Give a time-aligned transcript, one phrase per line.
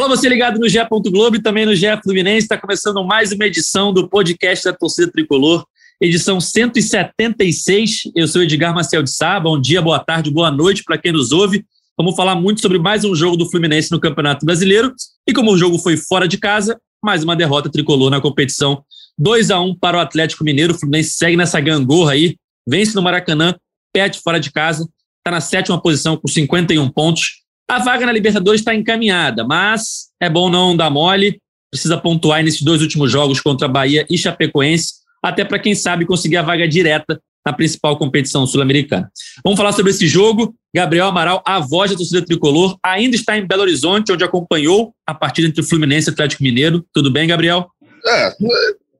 [0.00, 0.78] Alô, você ligado no GE.
[1.10, 2.46] Globo e também no GE Fluminense.
[2.46, 5.62] Está começando mais uma edição do podcast da Torcida Tricolor,
[6.00, 8.04] edição 176.
[8.16, 9.38] Eu sou Edgar Marcel de Sá.
[9.38, 11.66] Bom dia, boa tarde, boa noite para quem nos ouve.
[11.98, 14.94] Vamos falar muito sobre mais um jogo do Fluminense no Campeonato Brasileiro.
[15.28, 18.82] E como o jogo foi fora de casa, mais uma derrota tricolor na competição.
[19.18, 20.72] 2 a 1 para o Atlético Mineiro.
[20.72, 22.36] O Fluminense segue nessa gangorra aí,
[22.66, 23.54] vence no Maracanã,
[23.92, 27.39] perde fora de casa, está na sétima posição com 51 pontos
[27.70, 31.40] a vaga na Libertadores está encaminhada, mas é bom não dar mole.
[31.70, 36.38] Precisa pontuar nesses dois últimos jogos contra Bahia e Chapecoense, até para quem sabe conseguir
[36.38, 39.08] a vaga direta na principal competição sul-americana.
[39.44, 40.52] Vamos falar sobre esse jogo.
[40.74, 45.14] Gabriel Amaral, a voz da torcida tricolor, ainda está em Belo Horizonte, onde acompanhou a
[45.14, 46.84] partida entre o Fluminense e o Atlético Mineiro.
[46.92, 47.70] Tudo bem, Gabriel?
[48.04, 48.34] É,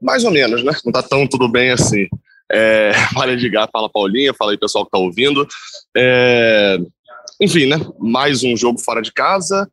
[0.01, 0.71] mais ou menos, né?
[0.85, 2.07] Não está tão tudo bem assim.
[2.53, 5.47] É, fala Edgar, fala Paulinha, fala aí pessoal que está ouvindo.
[5.97, 6.79] É,
[7.41, 7.77] enfim, né?
[7.99, 9.71] Mais um jogo fora de casa.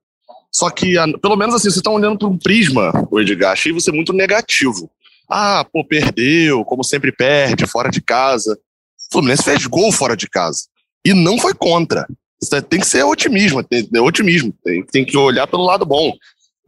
[0.52, 3.52] Só que, pelo menos assim, você está olhando para um prisma, o Edgar.
[3.52, 4.90] Achei você muito negativo.
[5.30, 8.54] Ah, pô, perdeu, como sempre perde, fora de casa.
[8.54, 10.64] O Fluminense fez gol fora de casa.
[11.06, 12.08] E não foi contra.
[12.70, 14.54] Tem que ser otimismo, tem, é otimismo.
[14.64, 16.14] Tem, tem que olhar pelo lado bom.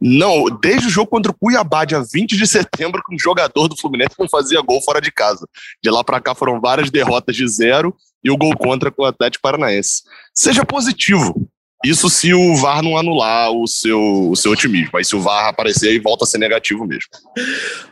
[0.00, 3.76] Não, desde o jogo contra o Cuiabá, dia 20 de setembro, que um jogador do
[3.76, 5.46] Fluminense não fazia gol fora de casa.
[5.82, 9.06] De lá para cá foram várias derrotas de zero e o gol contra com o
[9.06, 10.02] Atlético Paranaense.
[10.34, 11.48] Seja positivo.
[11.82, 14.98] Isso se o VAR não anular o seu, o seu otimismo.
[14.98, 17.08] Aí se o VAR aparecer, aí volta a ser negativo mesmo.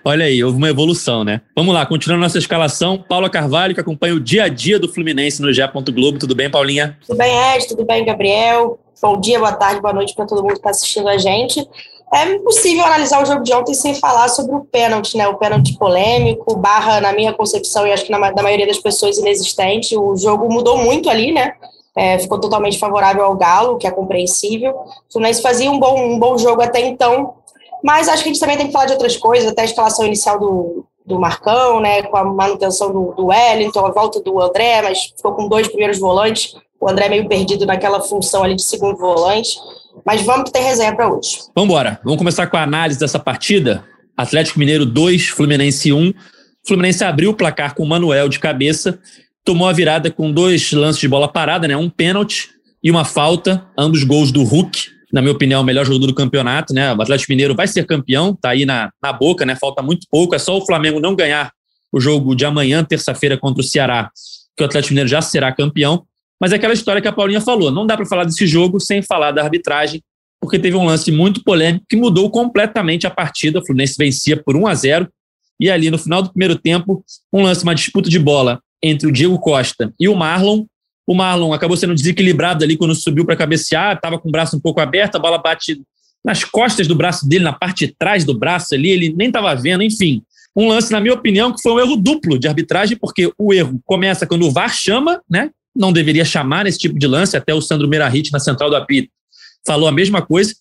[0.04, 1.40] Olha aí, houve uma evolução, né?
[1.56, 3.02] Vamos lá, continuando nossa escalação.
[3.08, 5.62] Paula Carvalho, que acompanha o dia a dia do Fluminense no GE.
[5.90, 6.18] Globo.
[6.18, 6.98] Tudo bem, Paulinha?
[7.06, 7.66] Tudo bem, Ed?
[7.66, 8.78] Tudo bem, Gabriel?
[9.00, 11.66] Bom dia, boa tarde, boa noite para todo mundo que está assistindo a gente.
[12.12, 15.28] É impossível analisar o jogo de ontem sem falar sobre o pênalti, né?
[15.28, 19.18] O pênalti polêmico, barra, na minha concepção, e acho que na, na maioria das pessoas,
[19.18, 19.96] inexistente.
[19.96, 21.54] O jogo mudou muito ali, né?
[21.94, 24.70] É, ficou totalmente favorável ao Galo, que é compreensível.
[24.70, 27.34] O Fluminense fazia um bom, um bom jogo até então,
[27.82, 30.06] mas acho que a gente também tem que falar de outras coisas, até a escalação
[30.06, 32.02] inicial do, do Marcão, né?
[32.04, 35.98] Com a manutenção do, do Wellington, a volta do André, mas ficou com dois primeiros
[35.98, 36.56] volantes.
[36.80, 39.58] O André meio perdido naquela função ali de segundo volante.
[40.08, 41.36] Mas vamos que tem resenha para hoje.
[41.54, 41.74] Vamos.
[42.02, 43.84] Vamos começar com a análise dessa partida.
[44.16, 46.14] Atlético Mineiro 2, Fluminense 1.
[46.66, 48.98] Fluminense abriu o placar com o Manuel de cabeça,
[49.44, 51.76] tomou a virada com dois lances de bola parada, né?
[51.76, 52.48] Um pênalti
[52.82, 54.80] e uma falta, ambos gols do Hulk.
[55.12, 56.90] Na minha opinião, o melhor jogador do campeonato, né?
[56.94, 59.56] O Atlético Mineiro vai ser campeão, tá aí na, na boca, né?
[59.56, 61.52] Falta muito pouco, é só o Flamengo não ganhar
[61.92, 64.10] o jogo de amanhã, terça-feira, contra o Ceará,
[64.56, 66.06] que o Atlético Mineiro já será campeão.
[66.40, 69.02] Mas é aquela história que a Paulinha falou: não dá para falar desse jogo sem
[69.02, 70.02] falar da arbitragem,
[70.40, 73.58] porque teve um lance muito polêmico que mudou completamente a partida.
[73.58, 75.08] O Fluminense vencia por 1 a 0
[75.60, 79.12] e ali no final do primeiro tempo, um lance, uma disputa de bola entre o
[79.12, 80.64] Diego Costa e o Marlon.
[81.06, 84.60] O Marlon acabou sendo desequilibrado ali quando subiu para cabecear, estava com o braço um
[84.60, 85.80] pouco aberto, a bola bate
[86.24, 89.54] nas costas do braço dele, na parte de trás do braço ali, ele nem estava
[89.54, 90.22] vendo, enfim.
[90.54, 93.80] Um lance, na minha opinião, que foi um erro duplo de arbitragem, porque o erro
[93.84, 95.50] começa quando o VAR chama, né?
[95.78, 99.08] Não deveria chamar esse tipo de lance, até o Sandro Merahit, na central do apito,
[99.66, 100.54] falou a mesma coisa.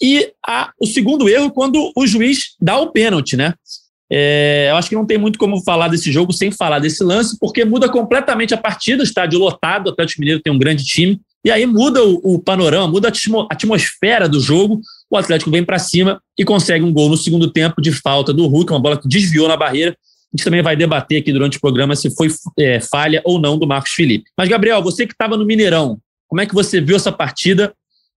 [0.00, 3.54] E a, o segundo erro, quando o juiz dá o pênalti, né?
[4.10, 7.36] É, eu acho que não tem muito como falar desse jogo sem falar desse lance,
[7.40, 11.50] porque muda completamente a partida, estádio lotado, o Atlético Mineiro tem um grande time, e
[11.50, 13.12] aí muda o, o panorama, muda a
[13.50, 14.80] atmosfera do jogo,
[15.10, 18.46] o Atlético vem para cima e consegue um gol no segundo tempo de falta do
[18.46, 19.96] Hulk, uma bola que desviou na barreira,
[20.32, 22.28] a gente também vai debater aqui durante o programa se foi
[22.58, 24.30] é, falha ou não do Marcos Felipe.
[24.36, 25.98] Mas, Gabriel, você que estava no Mineirão,
[26.28, 27.72] como é que você viu essa partida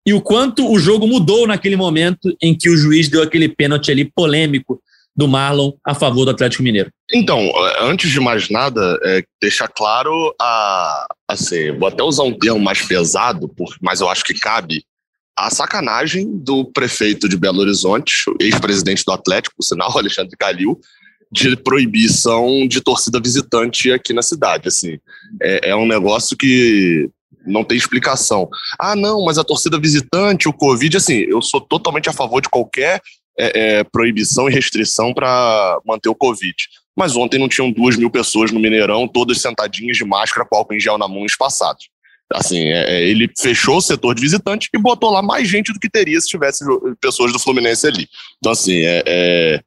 [0.07, 3.91] e o quanto o jogo mudou naquele momento em que o juiz deu aquele pênalti
[3.91, 4.81] ali polêmico
[5.15, 6.91] do Marlon a favor do Atlético Mineiro?
[7.13, 11.07] Então, antes de mais nada, é, deixar claro a.
[11.29, 13.53] Assim, vou até usar um termo mais pesado,
[13.83, 14.85] mas eu acho que cabe.
[15.37, 20.81] A sacanagem do prefeito de Belo Horizonte, ex-presidente do Atlético, o sinal, Alexandre Calil,
[21.31, 24.69] de proibição de torcida visitante aqui na cidade.
[24.69, 24.99] Assim,
[25.43, 27.11] é, é um negócio que
[27.47, 28.48] não tem explicação.
[28.78, 32.48] Ah, não, mas a torcida visitante, o Covid, assim, eu sou totalmente a favor de
[32.48, 33.01] qualquer
[33.39, 36.54] é, é, proibição e restrição para manter o Covid.
[36.97, 40.75] Mas ontem não tinham duas mil pessoas no Mineirão, todas sentadinhas de máscara com álcool
[40.75, 41.89] em gel na mão espaçados.
[42.30, 45.78] Assim, é, é, ele fechou o setor de visitante e botou lá mais gente do
[45.78, 46.65] que teria se tivesse
[47.01, 48.07] pessoas do Fluminense ali.
[48.39, 49.60] Então, assim, é, é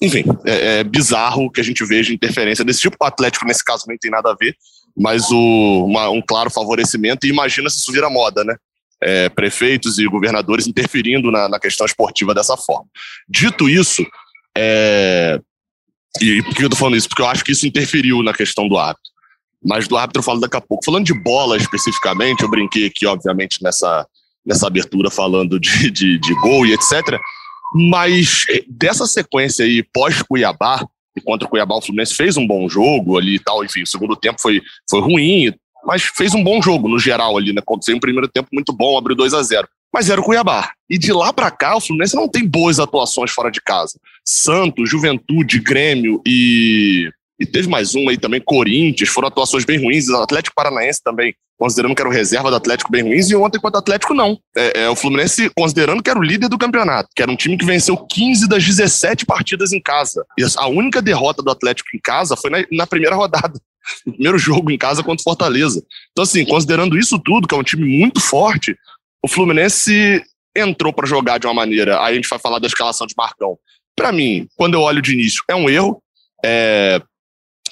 [0.00, 2.96] enfim, é, é, bizarro que a gente veja interferência desse tipo.
[3.00, 4.54] O Atlético, nesse caso, nem tem nada a ver,
[4.96, 7.26] mas o, uma, um claro favorecimento.
[7.26, 8.56] E imagina se isso vira moda, né?
[9.02, 12.86] É, prefeitos e governadores interferindo na, na, questão esportiva dessa forma.
[13.28, 14.06] Dito isso,
[14.56, 15.38] é,
[16.20, 17.08] e por que eu tô falando isso?
[17.08, 19.10] Porque eu acho que isso interferiu na questão do árbitro.
[19.62, 20.84] Mas do árbitro eu falo daqui a pouco.
[20.84, 24.06] Falando de bola especificamente, eu brinquei aqui, obviamente, nessa,
[24.44, 27.18] nessa abertura falando de, de, de gol e etc.
[27.74, 30.86] Mas dessa sequência aí, pós-Cuiabá,
[31.24, 34.14] contra o Cuiabá o Fluminense fez um bom jogo ali e tal, enfim, o segundo
[34.14, 35.52] tempo foi, foi ruim,
[35.84, 37.60] mas fez um bom jogo no geral ali, né?
[37.60, 40.72] Aconteceu um primeiro tempo muito bom, abriu 2 a 0 mas era o Cuiabá.
[40.90, 43.98] E de lá para cá, o Fluminense não tem boas atuações fora de casa.
[44.22, 47.10] Santos, Juventude, Grêmio e.
[47.38, 50.08] E teve mais uma aí também, Corinthians, foram atuações bem ruins.
[50.08, 53.30] Atlético Paranaense também, considerando que era o reserva do Atlético bem ruins.
[53.30, 54.38] E ontem, contra o Atlético, não.
[54.56, 57.58] É, é, o Fluminense, considerando que era o líder do campeonato, que era um time
[57.58, 60.24] que venceu 15 das 17 partidas em casa.
[60.38, 63.60] E a única derrota do Atlético em casa foi na, na primeira rodada
[64.06, 65.82] no primeiro jogo em casa contra o Fortaleza.
[66.12, 68.76] Então, assim, considerando isso tudo, que é um time muito forte,
[69.22, 70.22] o Fluminense
[70.56, 72.02] entrou para jogar de uma maneira.
[72.02, 73.58] Aí a gente vai falar da escalação de Marcão.
[73.94, 76.02] Para mim, quando eu olho de início, é um erro.
[76.44, 77.00] É,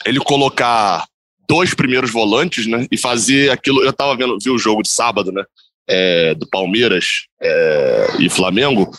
[0.04, 1.06] ele colocar
[1.48, 2.86] dois primeiros volantes, né?
[2.90, 3.82] E fazer aquilo.
[3.82, 5.44] Eu tava vendo, vi o jogo de sábado, né?
[5.86, 8.90] É, do Palmeiras é, e Flamengo,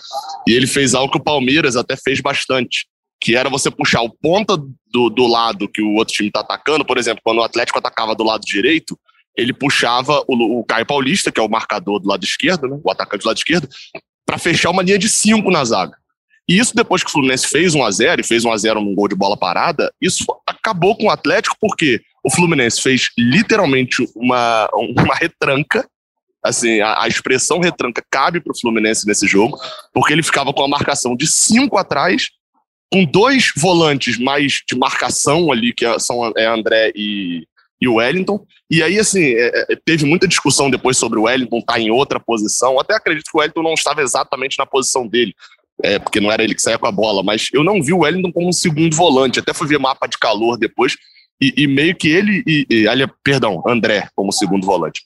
[0.47, 2.85] e ele fez algo que o Palmeiras até fez bastante,
[3.19, 6.85] que era você puxar o ponta do, do lado que o outro time está atacando,
[6.85, 8.95] por exemplo, quando o Atlético atacava do lado direito,
[9.35, 12.91] ele puxava o, o Caio Paulista, que é o marcador do lado esquerdo, né, o
[12.91, 13.67] atacante do lado esquerdo,
[14.23, 15.97] para fechar uma linha de cinco na zaga.
[16.47, 18.81] E isso depois que o Fluminense fez 1 a 0 e fez 1 a 0
[18.81, 20.23] num gol de bola parada, isso
[20.65, 25.87] acabou com o Atlético porque o Fluminense fez literalmente uma, uma retranca.
[26.43, 29.59] Assim, a, a expressão retranca cabe para o Fluminense nesse jogo,
[29.93, 32.29] porque ele ficava com a marcação de cinco atrás,
[32.91, 37.47] com dois volantes mais de marcação ali, que é, são é André e,
[37.81, 38.45] e Wellington.
[38.69, 41.91] E aí, assim, é, é, teve muita discussão depois sobre o Wellington estar tá em
[41.91, 42.79] outra posição.
[42.79, 45.35] Até acredito que o Wellington não estava exatamente na posição dele,
[45.83, 47.99] é, porque não era ele que saía com a bola, mas eu não vi o
[47.99, 49.39] Wellington como um segundo volante.
[49.39, 50.95] Até fui ver mapa de calor depois,
[51.41, 55.01] e, e meio que ele, e, e, ali, perdão, André como segundo volante.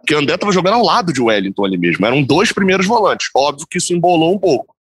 [0.00, 2.06] Porque André estava jogando ao lado de Wellington ali mesmo.
[2.06, 3.28] Eram dois primeiros volantes.
[3.34, 4.74] Óbvio que isso embolou um pouco.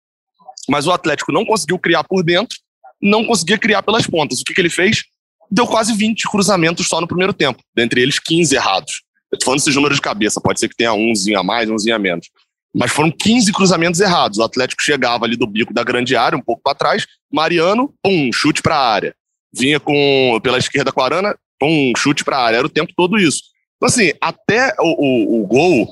[0.68, 2.58] Mas o Atlético não conseguiu criar por dentro,
[3.00, 4.40] não conseguia criar pelas pontas.
[4.40, 5.04] O que, que ele fez?
[5.52, 9.02] deu quase 20 cruzamentos só no primeiro tempo, dentre eles 15 errados.
[9.30, 11.94] Eu tô falando esses números de cabeça, pode ser que tenha umzinho a mais, umzinho
[11.94, 12.30] a menos.
[12.74, 14.38] Mas foram 15 cruzamentos errados.
[14.38, 17.06] O Atlético chegava ali do bico da grande área, um pouco para trás.
[17.30, 19.14] Mariano, pum, chute para a área.
[19.54, 22.56] Vinha com pela esquerda com a Arana, pum, chute para a área.
[22.58, 23.42] Era o tempo todo isso.
[23.76, 25.88] Então, assim, até o, o, o gol,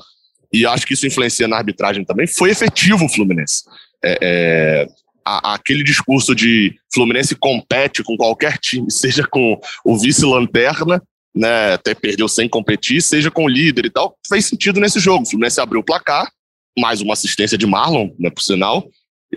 [0.51, 3.63] e acho que isso influencia na arbitragem também, foi efetivo o Fluminense.
[4.03, 4.87] É, é,
[5.25, 11.01] a, aquele discurso de Fluminense compete com qualquer time, seja com o vice-lanterna,
[11.33, 15.23] né, até perdeu sem competir, seja com o líder e tal, fez sentido nesse jogo.
[15.23, 16.29] O Fluminense abriu o placar,
[16.77, 18.87] mais uma assistência de Marlon, né, por sinal,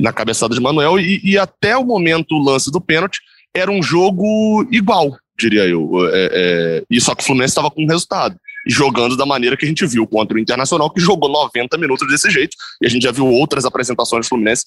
[0.00, 3.20] na cabeçada de Manuel, e, e até o momento, o lance do pênalti,
[3.54, 5.90] era um jogo igual, diria eu.
[6.08, 8.36] É, é, e só que o Fluminense estava com resultado.
[8.66, 12.08] E jogando da maneira que a gente viu contra o Internacional, que jogou 90 minutos
[12.08, 12.56] desse jeito.
[12.82, 14.64] E a gente já viu outras apresentações do Fluminense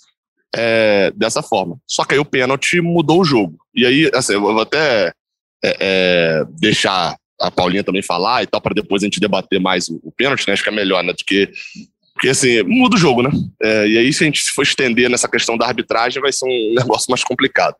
[0.55, 1.77] é, dessa forma.
[1.87, 3.57] Só que aí o pênalti mudou o jogo.
[3.73, 5.11] E aí, assim, eu vou até
[5.63, 9.87] é, é, deixar a Paulinha também falar e tal, para depois a gente debater mais
[9.87, 10.53] o, o pênalti, né?
[10.53, 11.13] Acho que é melhor, né?
[11.13, 11.49] Do que.
[12.17, 13.29] Porque, assim, muda o jogo, né?
[13.61, 16.73] É, e aí, se a gente for estender nessa questão da arbitragem, vai ser um
[16.75, 17.75] negócio mais complicado.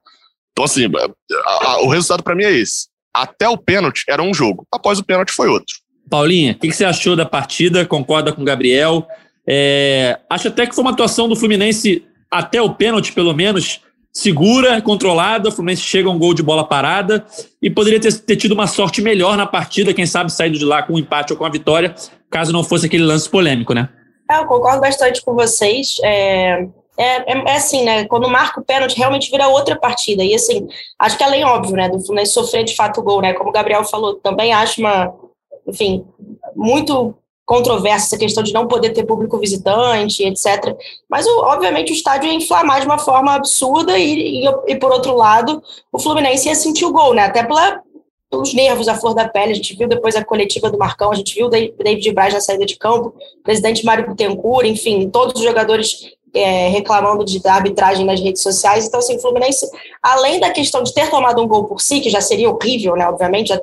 [0.52, 2.88] Então, assim, a, a, o resultado para mim é esse.
[3.12, 5.76] Até o pênalti era um jogo, após o pênalti foi outro.
[6.08, 7.84] Paulinha, o que, que, você achou da partida?
[7.84, 9.08] Concorda com o Gabriel?
[9.46, 13.82] É, acho até que foi uma atuação do Fluminense até o pênalti, pelo menos,
[14.14, 15.50] segura, controlada.
[15.50, 17.26] O Fluminense chega a um gol de bola parada
[17.60, 20.84] e poderia ter, ter, tido uma sorte melhor na partida, quem sabe saindo de lá
[20.84, 21.96] com um empate ou com a vitória,
[22.30, 23.90] caso não fosse aquele lance polêmico, né?
[24.30, 25.98] É, eu concordo bastante com vocês.
[26.04, 26.68] É,
[26.98, 28.06] é, é, é, assim, né?
[28.06, 30.24] Quando marca o pênalti, realmente vira outra partida.
[30.24, 30.68] E assim,
[30.98, 33.34] acho que além, óbvio, né, do Fluminense sofrer de fato o gol, né?
[33.34, 35.14] Como o Gabriel falou, também acho uma,
[35.68, 36.06] enfim,
[36.56, 37.16] muito
[37.46, 40.76] controversa essa questão de não poder ter público visitante, etc.
[41.10, 45.16] Mas, obviamente, o estádio ia inflamar de uma forma absurda e, e, e por outro
[45.16, 47.24] lado, o Fluminense ia sentir o gol, né?
[47.24, 47.82] Até pela,
[48.30, 49.52] pelos nervos, a flor da pele.
[49.52, 52.42] A gente viu depois a coletiva do Marcão, a gente viu o David Braz na
[52.42, 57.54] saída de campo, o presidente Mário Bittencourt, enfim, todos os jogadores é, reclamando de, da
[57.54, 58.86] arbitragem nas redes sociais.
[58.86, 59.70] Então, assim, o Fluminense,
[60.02, 63.08] além da questão de ter tomado um gol por si, que já seria horrível, né?
[63.08, 63.54] Obviamente,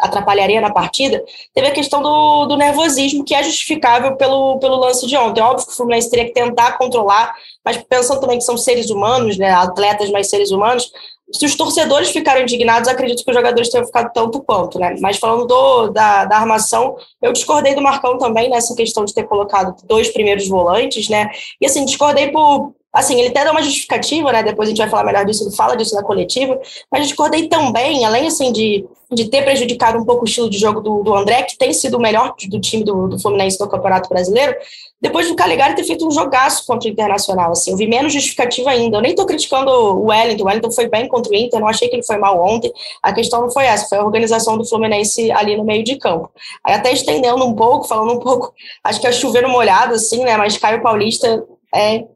[0.00, 1.22] atrapalharia na partida,
[1.54, 5.40] teve a questão do, do, nervosismo, que é justificável pelo, pelo lance de ontem.
[5.40, 9.38] Óbvio que o Fluminense teria que tentar controlar, mas pensando também que são seres humanos,
[9.38, 10.90] né, atletas mais seres humanos,
[11.32, 14.94] se os torcedores ficaram indignados, acredito que os jogadores tenham ficado tanto quanto, né?
[15.00, 19.24] Mas falando do, da, da armação, eu discordei do Marcão também nessa questão de ter
[19.24, 21.30] colocado dois primeiros volantes, né?
[21.60, 24.42] E assim, discordei por assim, ele até dá uma justificativa, né?
[24.42, 26.58] Depois a gente vai falar melhor disso, ele fala disso na coletiva,
[26.90, 30.56] mas eu discordei também, além assim de, de ter prejudicado um pouco o estilo de
[30.56, 33.68] jogo do, do André, que tem sido o melhor do time do, do Fluminense no
[33.68, 34.56] Campeonato Brasileiro,
[34.98, 38.70] depois do Caligari ter feito um jogaço contra o Internacional, assim, eu vi menos justificativa
[38.70, 38.96] ainda.
[38.96, 41.88] Eu nem tô criticando o Wellington, o Wellington foi bem contra o Inter, não achei
[41.88, 42.72] que ele foi mal ontem.
[43.02, 46.30] A questão não foi essa, foi a organização do Fluminense ali no meio de campo.
[46.64, 50.34] Aí até estendendo um pouco, falando um pouco, acho que é chover molhado, assim, né,
[50.38, 52.06] mas Caio Paulista é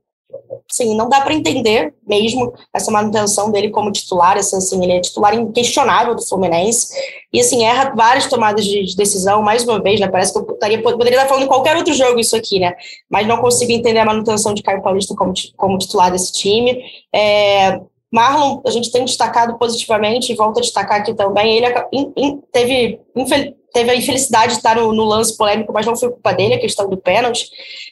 [0.70, 5.34] sim, não dá para entender mesmo essa manutenção dele como titular, assim, ele é titular
[5.34, 6.94] inquestionável do Fluminense,
[7.32, 10.82] e assim, erra várias tomadas de, decisão, mais uma vez, né, parece que eu poderia,
[10.82, 12.74] poderia estar falando em qualquer outro jogo isso aqui, né,
[13.08, 16.82] mas não consigo entender a manutenção de Caio Paulista como, como titular desse time,
[17.12, 17.80] é,
[18.12, 23.00] Marlon, a gente tem destacado positivamente, e volto a destacar aqui também, ele teve,
[23.72, 26.60] teve a infelicidade de estar no, no, lance polêmico, mas não foi culpa dele, a
[26.60, 27.48] questão do pênalti,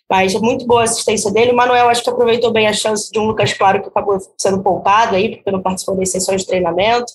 [0.08, 1.52] mas é muito boa a assistência dele.
[1.52, 4.62] O Manuel acho que aproveitou bem a chance de um Lucas Claro que acabou sendo
[4.62, 7.12] poupado aí, porque não participou das sessões de treinamento.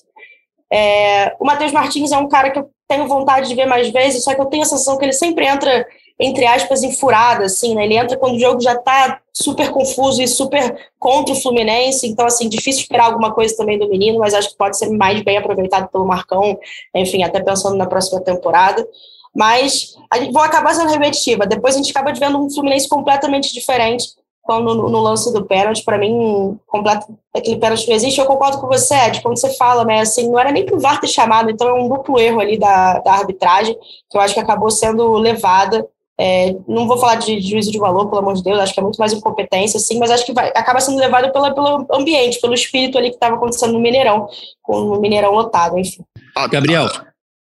[0.72, 4.24] É, o Matheus Martins é um cara que eu tenho vontade de ver mais vezes,
[4.24, 5.86] só que eu tenho a sensação que ele sempre entra
[6.24, 7.84] entre aspas, enfurada, assim, né?
[7.84, 12.25] Ele entra quando o jogo já está super confuso e super contra o Fluminense, então,
[12.25, 15.38] assim, difícil esperar alguma coisa também do menino, mas acho que pode ser mais bem
[15.38, 16.58] aproveitado pelo Marcão,
[16.96, 18.88] enfim, até pensando na próxima temporada.
[19.36, 23.53] Mas a gente, vou acabar sendo repetitiva, depois a gente acaba vendo um Fluminense completamente
[23.53, 24.06] diferente
[24.48, 28.20] no, no lance do pênalti, para mim, completo, aquele pênalti não existe.
[28.20, 31.00] Eu concordo com você, Ed, quando você fala, né, assim, não era nem pro VAR
[31.00, 33.77] ter chamado, então é um duplo erro ali da, da arbitragem,
[34.10, 35.86] que eu acho que acabou sendo levada
[36.20, 38.84] é, não vou falar de, juízo de valor, pelo amor de Deus, acho que é
[38.84, 42.53] muito mais incompetência, sim, mas acho que vai, acaba sendo levado pela, pelo ambiente, pelo
[42.53, 44.27] espírito ali que estava acontecendo no Mineirão,
[44.62, 46.03] com o Mineirão lotado, enfim.
[46.36, 46.88] Ah, Gabriel,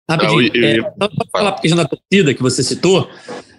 [0.09, 3.09] rapidinho, é, só para falar a questão da torcida que você citou,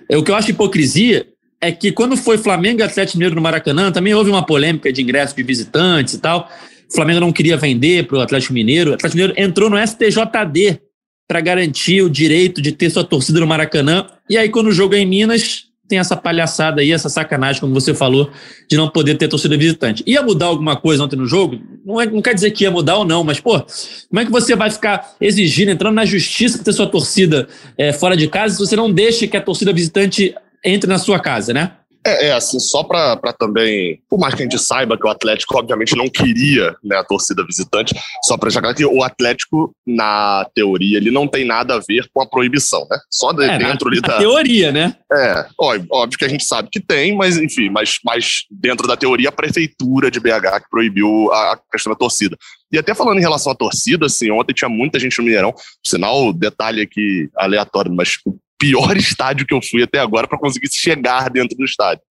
[0.08, 1.26] é, o que eu acho hipocrisia
[1.61, 5.02] é que quando foi Flamengo e Atlético Mineiro no Maracanã, também houve uma polêmica de
[5.02, 6.49] ingresso de visitantes e tal,
[6.90, 10.80] o Flamengo não queria vender para o Atlético Mineiro, o Atlético Mineiro entrou no STJD,
[11.26, 14.07] para garantir o direito de ter sua torcida no Maracanã.
[14.28, 17.75] E aí, quando o jogo é em Minas, tem essa palhaçada aí, essa sacanagem, como
[17.75, 18.31] você falou,
[18.69, 20.02] de não poder ter torcida visitante.
[20.07, 21.61] Ia mudar alguma coisa ontem no jogo?
[21.85, 23.61] Não, é, não quer dizer que ia mudar ou não, mas, pô,
[24.09, 27.93] como é que você vai ficar exigindo, entrando na justiça para ter sua torcida é,
[27.93, 31.52] fora de casa, se você não deixa que a torcida visitante entre na sua casa,
[31.52, 31.73] né?
[32.06, 35.58] É, é, assim, só para também, por mais que a gente saiba que o Atlético,
[35.58, 37.94] obviamente, não queria né, a torcida visitante,
[38.25, 42.23] só para já que o Atlético, na teoria, ele não tem nada a ver com
[42.23, 42.99] a proibição, né?
[43.11, 44.18] Só de, é, dentro na, ali da.
[44.18, 44.94] teoria, né?
[45.11, 48.96] É, óbvio, óbvio, que a gente sabe que tem, mas enfim, mas, mas dentro da
[48.96, 52.37] teoria, a prefeitura de BH que proibiu a, a questão da torcida.
[52.70, 55.54] E até falando em relação à torcida, assim, ontem tinha muita gente no Mineirão,
[55.87, 60.68] sinal, detalhe aqui aleatório, mas o pior estádio que eu fui até agora para conseguir
[60.73, 62.02] chegar dentro do estádio.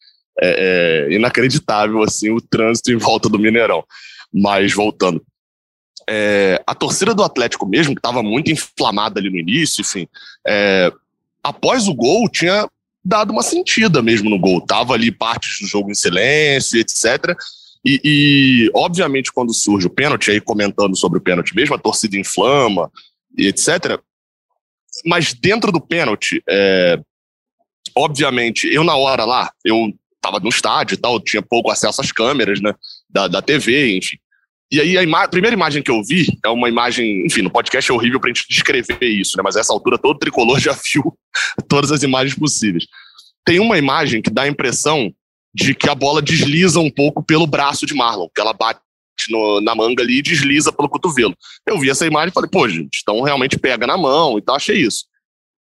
[0.42, 3.84] É, é, inacreditável assim o trânsito em volta do Mineirão.
[4.34, 5.24] Mas voltando,
[6.10, 10.08] é, a torcida do Atlético mesmo, que estava muito inflamada ali no início, enfim,
[10.46, 10.92] é,
[11.44, 12.68] após o gol tinha
[13.06, 14.62] dado uma sentida mesmo no gol.
[14.62, 17.36] Tava ali partes do jogo em silêncio, etc.
[17.86, 22.18] E, e, obviamente, quando surge o pênalti, aí comentando sobre o pênalti mesmo, a torcida
[22.18, 22.90] inflama
[23.38, 24.00] e etc
[25.06, 27.00] mas dentro do pênalti, é,
[27.96, 32.12] obviamente, eu na hora lá, eu estava no estádio e tal, tinha pouco acesso às
[32.12, 32.74] câmeras, né,
[33.10, 34.18] da, da TV, enfim.
[34.72, 37.92] E aí a, ima primeira imagem que eu vi é uma imagem, enfim, no podcast
[37.92, 41.18] é horrível pra gente descrever isso, né, mas a essa altura todo tricolor já viu
[41.68, 42.86] todas as imagens possíveis.
[43.46, 45.14] Tem uma imagem que dá a impressão
[45.54, 48.80] de que a bola desliza um pouco pelo braço de Marlon, que ela bate
[49.30, 51.36] no, na manga ali e desliza pelo cotovelo.
[51.66, 54.78] Eu vi essa imagem e falei, pô, gente, então realmente pega na mão, então achei
[54.78, 55.06] isso.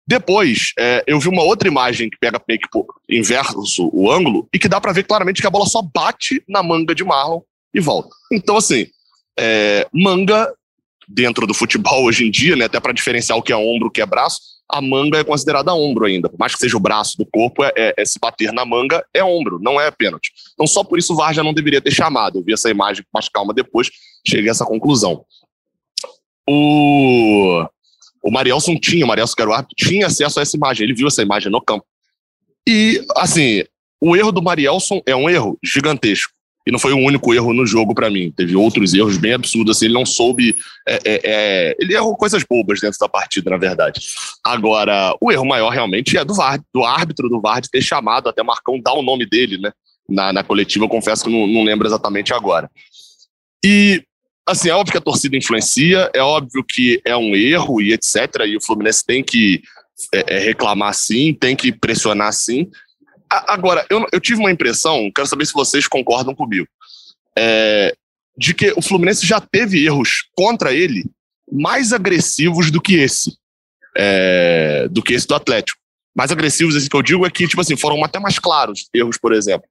[0.08, 2.68] Depois, é, eu vi uma outra imagem que pega meio que
[3.10, 6.62] inverso o ângulo e que dá para ver claramente que a bola só bate na
[6.62, 7.42] manga de Marlon
[7.74, 8.10] e volta.
[8.32, 8.88] Então, assim,
[9.40, 10.52] é, manga
[11.08, 13.92] dentro do futebol hoje em dia, né, até para diferenciar o que é ombro, o
[13.92, 14.40] que é braço,
[14.72, 16.30] a manga é considerada ombro ainda.
[16.30, 19.06] Por mais que seja o braço do corpo, é, é, é, se bater na manga
[19.14, 20.32] é ombro, não é pênalti.
[20.54, 22.40] Então, só por isso o VAR já não deveria ter chamado.
[22.40, 23.90] Eu vi essa imagem com mais calma depois,
[24.26, 25.26] cheguei a essa conclusão.
[26.50, 27.66] O,
[28.24, 30.96] o Marielson tinha, o Marielson, que era o árbitro, tinha acesso a essa imagem, ele
[30.96, 31.86] viu essa imagem no campo.
[32.68, 33.64] E, assim,
[34.00, 36.34] o erro do Marielson é um erro gigantesco.
[36.66, 38.32] E não foi o único erro no jogo para mim.
[38.32, 39.78] Teve outros erros bem absurdos.
[39.78, 40.56] Assim, ele não soube.
[40.88, 44.00] É, é, é, ele errou coisas bobas dentro da partida, na verdade.
[44.44, 48.30] Agora, o erro maior realmente é do VAR, do árbitro do VAR de ter chamado,
[48.30, 49.72] até Marcão dar o nome dele, né?
[50.10, 52.70] Na, na coletiva, eu confesso que não, não lembro exatamente agora.
[53.64, 54.04] E,
[54.48, 58.46] assim, é óbvio que a torcida influencia, é óbvio que é um erro e etc.
[58.46, 59.62] E o Fluminense tem que
[60.14, 62.70] é, é reclamar sim, tem que pressionar sim.
[63.32, 66.68] Agora, eu, eu tive uma impressão, quero saber se vocês concordam comigo,
[67.38, 67.96] é,
[68.38, 71.06] de que o Fluminense já teve erros contra ele
[71.50, 73.38] mais agressivos do que esse,
[73.96, 75.80] é, do que esse do Atlético.
[76.14, 79.18] Mais agressivos, esse que eu digo, é que, tipo assim, foram até mais claros erros,
[79.18, 79.68] por exemplo.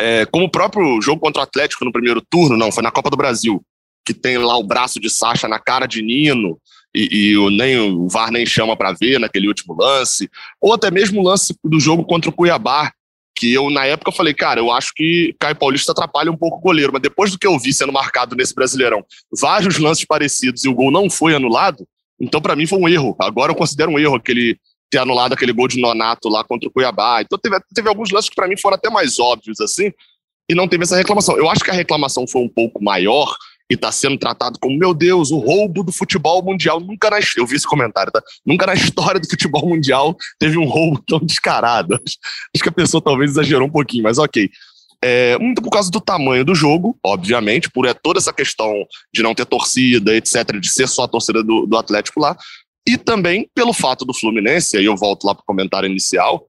[0.00, 3.10] É, como o próprio jogo contra o Atlético no primeiro turno, não, foi na Copa
[3.10, 3.60] do Brasil,
[4.04, 6.58] que tem lá o braço de Sacha na cara de Nino,
[6.94, 10.30] e, e o, nem, o VAR nem chama para ver naquele último lance,
[10.60, 12.92] ou até mesmo o lance do jogo contra o Cuiabá,
[13.34, 16.60] que eu, na época, falei, cara, eu acho que Caio Paulista atrapalha um pouco o
[16.60, 19.04] goleiro, mas depois do que eu vi sendo marcado nesse Brasileirão,
[19.40, 21.86] vários lances parecidos e o gol não foi anulado,
[22.20, 23.16] então para mim foi um erro.
[23.18, 24.58] Agora eu considero um erro aquele
[24.90, 27.22] ter anulado aquele gol de Nonato lá contra o Cuiabá.
[27.22, 29.90] Então teve, teve alguns lances que para mim foram até mais óbvios assim,
[30.48, 31.36] e não teve essa reclamação.
[31.36, 33.34] Eu acho que a reclamação foi um pouco maior
[33.72, 36.78] e está sendo tratado como, meu Deus, o roubo do futebol mundial.
[36.78, 38.22] Nunca na, eu vi esse comentário, tá?
[38.44, 41.94] Nunca na história do futebol mundial teve um roubo tão descarado.
[42.54, 44.50] Acho que a pessoa talvez exagerou um pouquinho, mas ok.
[45.02, 48.72] É, muito por causa do tamanho do jogo, obviamente, por é, toda essa questão
[49.12, 52.36] de não ter torcida, etc., de ser só a torcida do, do Atlético lá,
[52.86, 56.46] e também pelo fato do Fluminense, aí eu volto lá para o comentário inicial,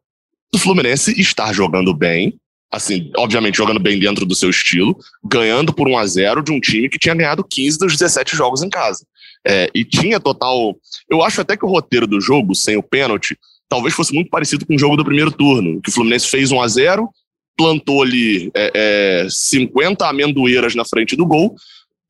[0.51, 2.37] do Fluminense estar jogando bem,
[2.73, 6.59] assim, obviamente jogando bem dentro do seu estilo, ganhando por 1 a 0 de um
[6.59, 9.05] time que tinha ganhado 15 dos 17 jogos em casa.
[9.45, 10.75] É, e tinha total.
[11.07, 13.37] Eu acho até que o roteiro do jogo, sem o pênalti,
[13.69, 16.61] talvez fosse muito parecido com o jogo do primeiro turno, que o Fluminense fez 1
[16.61, 17.09] a 0
[17.55, 21.55] plantou ali é, é, 50 amendoeiras na frente do gol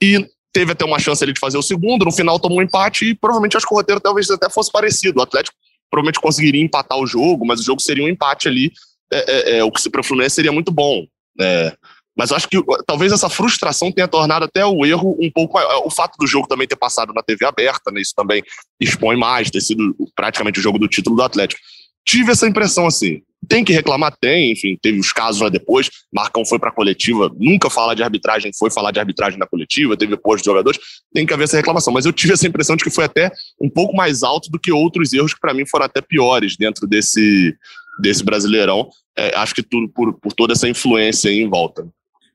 [0.01, 3.09] e teve até uma chance ali de fazer o segundo, no final tomou um empate
[3.09, 5.19] e provavelmente acho que o roteiro talvez até fosse parecido.
[5.19, 5.57] O Atlético
[5.91, 8.71] provavelmente conseguiria empatar o jogo, mas o jogo seria um empate ali
[9.13, 11.05] é, é, é, o que para o Fluminense seria muito bom.
[11.39, 11.75] É,
[12.15, 15.57] mas eu acho que talvez essa frustração tenha tornado até o erro um pouco.
[15.85, 18.43] O fato do jogo também ter passado na TV aberta, né, isso também
[18.79, 21.59] expõe mais, ter sido praticamente o jogo do título do Atlético.
[22.05, 23.21] Tive essa impressão assim.
[23.47, 24.15] Tem que reclamar?
[24.21, 25.89] Tem, enfim, teve os casos lá depois.
[26.13, 29.97] Marcão foi para a coletiva, nunca falar de arbitragem, foi falar de arbitragem na coletiva,
[29.97, 30.79] teve depois de jogadores.
[31.13, 31.91] Tem que haver essa reclamação.
[31.93, 34.71] Mas eu tive essa impressão de que foi até um pouco mais alto do que
[34.71, 37.55] outros erros que para mim foram até piores dentro desse,
[37.99, 38.89] desse Brasileirão.
[39.17, 41.85] É, acho que tudo por, por toda essa influência aí em volta.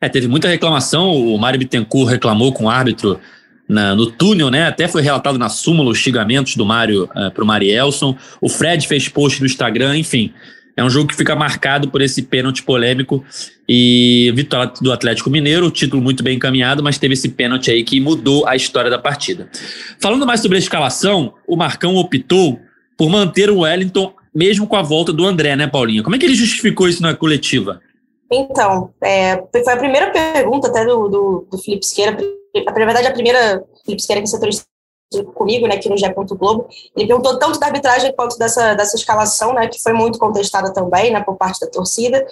[0.00, 1.10] É, teve muita reclamação.
[1.10, 3.18] O Mário Bittencourt reclamou com o árbitro
[3.68, 4.66] na, no túnel, né?
[4.66, 8.16] Até foi relatado na súmula os xingamentos do Mário uh, é, para o Marielson.
[8.40, 10.32] O Fred fez post no Instagram, enfim.
[10.76, 13.24] É um jogo que fica marcado por esse pênalti polêmico
[13.68, 17.98] e vitória do Atlético Mineiro, título muito bem encaminhado, mas teve esse pênalti aí que
[18.00, 19.50] mudou a história da partida.
[20.00, 22.60] Falando mais sobre a escalação, o Marcão optou
[22.96, 26.00] por manter o Wellington mesmo com a volta do André, né, Paulinha?
[26.00, 27.80] Como é que ele justificou isso na coletiva?
[28.30, 32.16] Então, é, foi a primeira pergunta até do, do, do Felipe Siqueira,
[32.64, 34.64] na verdade a primeira Felipe Siqueira que setorista
[35.34, 36.06] comigo, né, aqui no G.
[36.38, 40.72] Globo, ele perguntou tanto da arbitragem quanto dessa, dessa escalação, né, que foi muito contestada
[40.72, 42.24] também, né, por parte da torcida,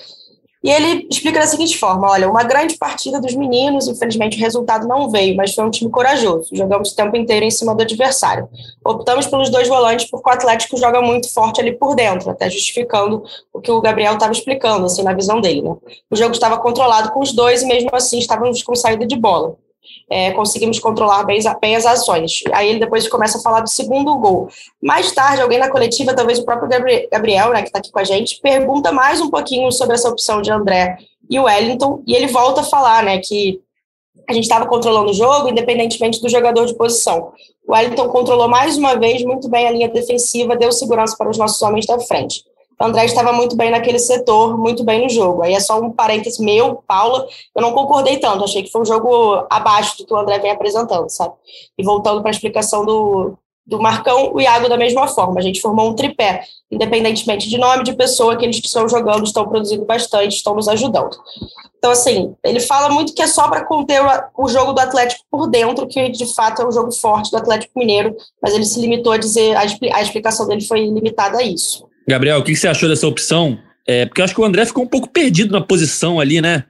[0.66, 4.85] e ele explica da seguinte forma: olha, uma grande partida dos meninos, infelizmente o resultado
[4.88, 6.48] não veio, mas foi um time corajoso.
[6.52, 8.48] Jogamos o tempo inteiro em cima do adversário.
[8.85, 13.22] Optamos pelos dois volantes porque o Atlético joga muito forte ali por dentro, até justificando
[13.52, 15.62] o que o Gabriel estava explicando, assim, na visão dele.
[15.62, 15.76] Né?
[16.11, 19.55] O jogo estava controlado com os dois e mesmo assim estávamos com saída de bola
[20.11, 22.42] é, conseguimos controlar bem, bem, as ações.
[22.53, 24.49] Aí ele depois começa a falar do segundo gol.
[24.83, 26.68] Mais tarde, alguém na coletiva, talvez o próprio
[27.11, 30.40] Gabriel, né, que está aqui com a gente, pergunta mais um pouquinho sobre essa opção
[30.40, 33.61] de André e Wellington, e ele volta a falar né, que
[34.29, 37.33] a gente estava controlando o jogo, independentemente do jogador de posição.
[37.66, 41.38] O Wellington controlou mais uma vez muito bem a linha defensiva, deu segurança para os
[41.38, 42.44] nossos homens da frente.
[42.78, 45.42] O André estava muito bem naquele setor, muito bem no jogo.
[45.42, 48.86] Aí é só um parêntese meu, Paula, eu não concordei tanto, achei que foi um
[48.86, 51.34] jogo abaixo do que o André vem apresentando, sabe?
[51.78, 55.40] E voltando para a explicação do, do Marcão, o Iago da mesma forma.
[55.40, 59.48] A gente formou um tripé, independentemente de nome, de pessoa, que eles estão jogando, estão
[59.48, 61.16] produzindo bastante, estão nos ajudando.
[61.78, 64.02] Então, assim, ele fala muito que é só para conter
[64.36, 67.78] o jogo do Atlético por dentro, que de fato é um jogo forte do Atlético
[67.78, 71.86] Mineiro, mas ele se limitou a dizer, a explicação dele foi limitada a isso.
[72.08, 73.60] Gabriel, o que você achou dessa opção?
[73.86, 76.64] É, porque eu acho que o André ficou um pouco perdido na posição ali, né?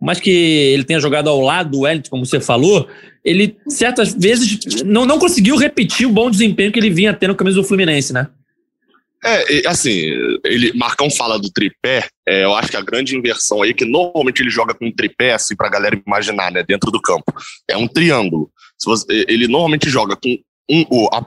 [0.00, 2.88] Mas que ele tenha jogado ao lado do Wellington, como você falou,
[3.24, 7.36] ele certas vezes não, não conseguiu repetir o bom desempenho que ele vinha tendo no
[7.36, 8.28] camisa do Fluminense, né?
[9.24, 10.10] É, assim,
[10.44, 14.40] ele, Marcão fala do tripé, é, eu acho que a grande inversão aí, que normalmente
[14.42, 17.32] ele joga com um tripé, assim, pra galera imaginar, né, dentro do campo,
[17.70, 18.50] é um triângulo.
[18.84, 20.36] Você, ele normalmente joga com
[20.68, 21.24] um, o, a,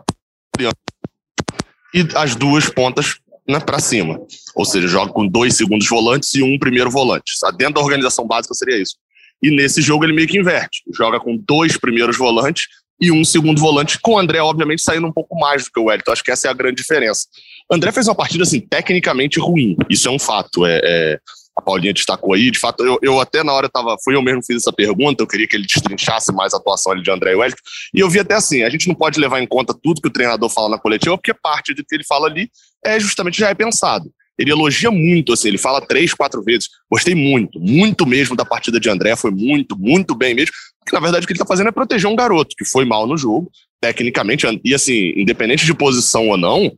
[1.94, 3.18] e as duas pontas
[3.48, 4.20] né, para cima.
[4.56, 7.34] Ou seja, joga com dois segundos volantes e um primeiro volante.
[7.58, 8.96] Dentro da organização básica seria isso.
[9.42, 10.82] E nesse jogo ele meio que inverte.
[10.94, 12.66] Joga com dois primeiros volantes
[13.00, 15.86] e um segundo volante, com o André, obviamente, saindo um pouco mais do que o
[15.86, 16.12] Wellington.
[16.12, 17.28] Acho que essa é a grande diferença.
[17.70, 19.76] André fez uma partida, assim, tecnicamente ruim.
[19.90, 20.66] Isso é um fato.
[20.66, 21.20] É, é
[21.58, 22.52] a Paulinha destacou aí.
[22.52, 23.96] De fato, eu, eu até na hora tava.
[24.04, 25.24] Fui eu mesmo que fiz essa pergunta.
[25.24, 27.62] Eu queria que ele destrinchasse mais a atuação ali de André e Wellington.
[27.94, 30.12] E eu vi até assim: a gente não pode levar em conta tudo que o
[30.12, 32.50] treinador fala na coletiva, porque parte do que ele fala ali
[32.84, 34.12] é justamente já é pensado.
[34.38, 36.68] Ele elogia muito, assim, ele fala três, quatro vezes.
[36.92, 40.54] Gostei muito, muito mesmo da partida de André, foi muito, muito bem mesmo.
[40.80, 43.08] Porque, na verdade, o que ele está fazendo é proteger um garoto que foi mal
[43.08, 46.70] no jogo, tecnicamente, e assim, independente de posição ou não,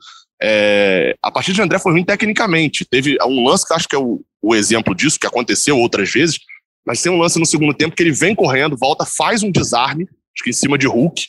[0.42, 2.86] é, a partida de André foi ruim tecnicamente.
[2.86, 6.40] Teve um lance que acho que é o, o exemplo disso, que aconteceu outras vezes,
[6.86, 10.06] mas tem um lance no segundo tempo que ele vem correndo, volta, faz um desarme,
[10.06, 11.26] acho que em cima de Hulk,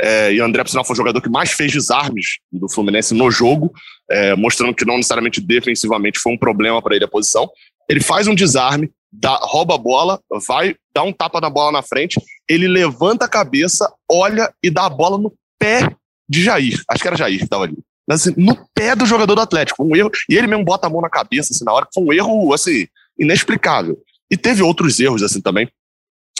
[0.00, 3.14] é, e o André, por sinal, foi o jogador que mais fez desarmes do Fluminense
[3.14, 3.72] no jogo,
[4.10, 7.48] é, mostrando que não necessariamente defensivamente foi um problema para ele a posição.
[7.88, 11.82] Ele faz um desarme, dá, rouba a bola, vai, dá um tapa na bola na
[11.82, 15.94] frente, ele levanta a cabeça, olha e dá a bola no pé
[16.28, 16.82] de Jair.
[16.90, 17.76] Acho que era Jair que estava ali.
[18.10, 19.84] Assim, no pé do jogador do Atlético.
[19.84, 20.10] Um erro.
[20.28, 22.86] E ele mesmo bota a mão na cabeça assim, na hora, foi um erro assim,
[23.18, 23.98] inexplicável.
[24.30, 25.68] E teve outros erros assim também.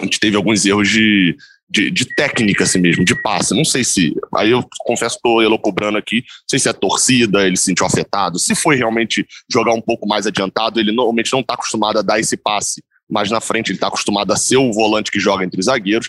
[0.01, 1.37] A gente teve alguns erros de,
[1.69, 3.55] de, de, técnica assim mesmo, de passe.
[3.55, 4.15] Não sei se.
[4.35, 6.17] Aí eu confesso que estou elocubrando aqui.
[6.17, 8.39] Não sei se é torcida, ele se sentiu afetado.
[8.39, 12.19] Se foi realmente jogar um pouco mais adiantado, ele normalmente não está acostumado a dar
[12.19, 12.83] esse passe.
[13.09, 16.09] Mas na frente ele está acostumado a ser o volante que joga entre os zagueiros.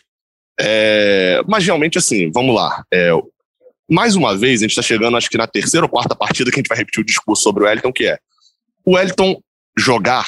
[0.60, 2.86] É, mas realmente, assim, vamos lá.
[2.94, 3.12] É,
[3.90, 6.58] mais uma vez, a gente está chegando, acho que na terceira ou quarta partida, que
[6.58, 8.18] a gente vai repetir o discurso sobre o Wellington, que é
[8.86, 9.42] o Wellington
[9.78, 10.26] jogar.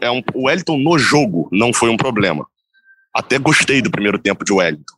[0.00, 2.46] É um, o Wellington no jogo não foi um problema
[3.16, 4.94] até gostei do primeiro tempo de Wellington.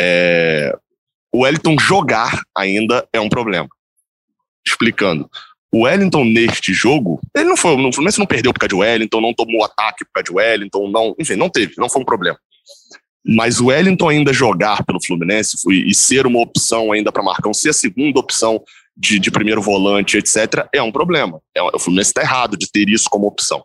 [0.00, 0.76] É,
[1.32, 3.68] o Wellington jogar ainda é um problema.
[4.66, 5.30] Explicando.
[5.72, 9.20] O Wellington neste jogo, ele não foi, no Fluminense não perdeu por causa de Wellington,
[9.20, 12.38] não tomou ataque por causa de Wellington, não, enfim, não teve, não foi um problema.
[13.26, 17.70] Mas o Wellington ainda jogar pelo Fluminense e ser uma opção ainda para Marcão, ser
[17.70, 18.62] a segunda opção
[18.96, 21.40] de, de primeiro volante, etc., é um problema.
[21.54, 23.64] É, o Fluminense está errado de ter isso como opção.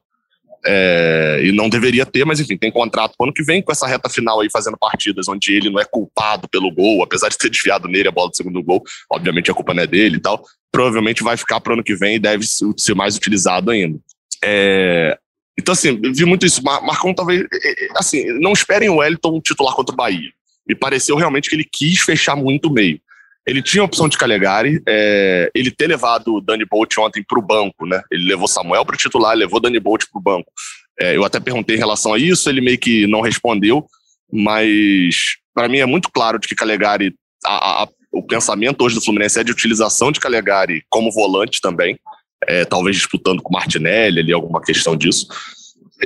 [0.65, 3.87] É, e não deveria ter, mas enfim, tem contrato para ano que vem com essa
[3.87, 7.49] reta final aí fazendo partidas onde ele não é culpado pelo gol, apesar de ter
[7.49, 10.43] desviado nele a bola do segundo gol, obviamente a culpa não é dele e tal.
[10.71, 12.45] Provavelmente vai ficar para ano que vem e deve
[12.77, 13.99] ser mais utilizado ainda.
[14.43, 15.17] É,
[15.61, 16.63] então, assim, vi muito isso.
[16.63, 17.41] Marcão talvez.
[17.41, 20.31] É, é, assim, não esperem o Wellington titular contra o Bahia.
[20.67, 22.99] Me pareceu realmente que ele quis fechar muito o meio.
[23.47, 27.39] Ele tinha a opção de Calegari, é, ele ter levado o Danny Bolt ontem para
[27.39, 28.01] o banco, né?
[28.11, 30.51] Ele levou Samuel para titular, levou Danny Bolt para o banco.
[30.99, 33.85] É, eu até perguntei em relação a isso, ele meio que não respondeu,
[34.31, 39.01] mas para mim é muito claro de que Calegari, a, a, o pensamento hoje do
[39.01, 41.99] Fluminense é de utilização de Calegari como volante também,
[42.47, 45.27] é, talvez disputando com Martinelli ali, alguma questão disso.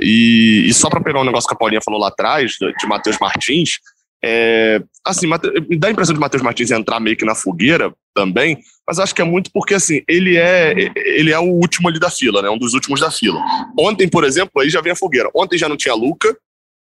[0.02, 3.18] E, e só para pegar um negócio que a Paulinha falou lá atrás, de, Matheus
[3.18, 3.78] Martins,
[4.24, 5.26] é, assim,
[5.68, 9.14] me dá a impressão de Matheus Martins entrar meio que na fogueira também, mas acho
[9.14, 12.48] que é muito porque assim, ele é ele é o último ali da fila, né?
[12.48, 13.40] Um dos últimos da fila.
[13.78, 15.30] Ontem, por exemplo, aí já vem a fogueira.
[15.34, 16.36] Ontem já não tinha Luca,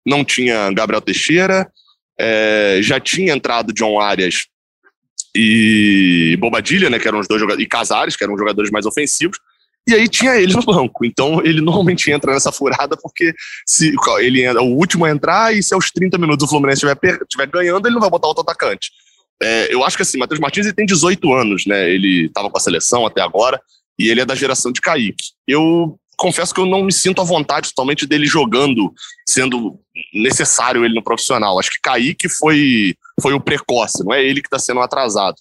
[0.06, 1.68] não tinha Gabriel Teixeira,
[2.20, 4.48] é, já tinha entrado John Arias
[5.36, 7.00] e Bobadilha, né?
[7.00, 9.38] Que eram os dois jogadores, e Casares, que eram os jogadores mais ofensivos.
[9.88, 11.04] E aí tinha eles no banco.
[11.04, 13.34] Então ele normalmente entra nessa furada porque
[13.66, 17.48] se ele é o último a entrar e se aos 30 minutos o Fluminense estiver
[17.48, 18.92] ganhando, ele não vai botar outro atacante.
[19.42, 21.90] É, eu acho que assim, Matheus Martins ele tem 18 anos, né?
[21.90, 23.60] Ele estava com a seleção até agora
[24.00, 25.32] e ele é da geração de Kaique.
[25.46, 28.94] Eu confesso que eu não me sinto à vontade totalmente dele jogando,
[29.28, 29.78] sendo
[30.14, 31.60] necessário ele no profissional.
[31.60, 35.36] Acho que Kaique foi, foi o precoce, não é ele que está sendo atrasado.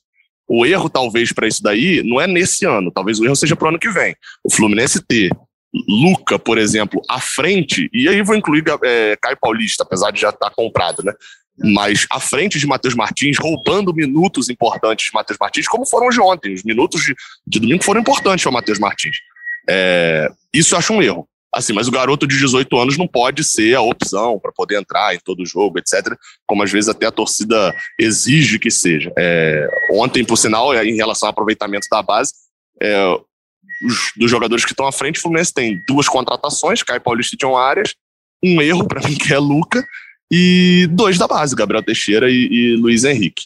[0.49, 3.67] O erro, talvez, para isso daí, não é nesse ano, talvez o erro seja para
[3.67, 4.15] o ano que vem.
[4.45, 5.31] O Fluminense ter
[5.89, 10.29] Luca, por exemplo, à frente, e aí vou incluir é, Caio Paulista, apesar de já
[10.29, 11.13] estar tá comprado, né?
[11.59, 16.21] Mas à frente de Matheus Martins, roubando minutos importantes de Matheus Martins, como foram de
[16.21, 16.53] ontem.
[16.53, 17.15] Os minutos de,
[17.47, 19.17] de domingo foram importantes para Matheus Martins.
[19.69, 21.29] É, isso eu acho um erro.
[21.55, 25.15] Assim, mas o garoto de 18 anos não pode ser a opção para poder entrar
[25.15, 26.17] em todo jogo, etc.
[26.47, 29.13] Como às vezes até a torcida exige que seja.
[29.19, 32.33] É, ontem, por sinal, é, em relação ao aproveitamento da base,
[32.81, 33.05] é,
[33.85, 37.39] os, dos jogadores que estão à frente, o Fluminense tem duas contratações, Caio Paulista e
[37.39, 37.95] John Arias,
[38.43, 39.85] um erro para mim que é Luca,
[40.31, 43.43] e dois da base, Gabriel Teixeira e, e Luiz Henrique.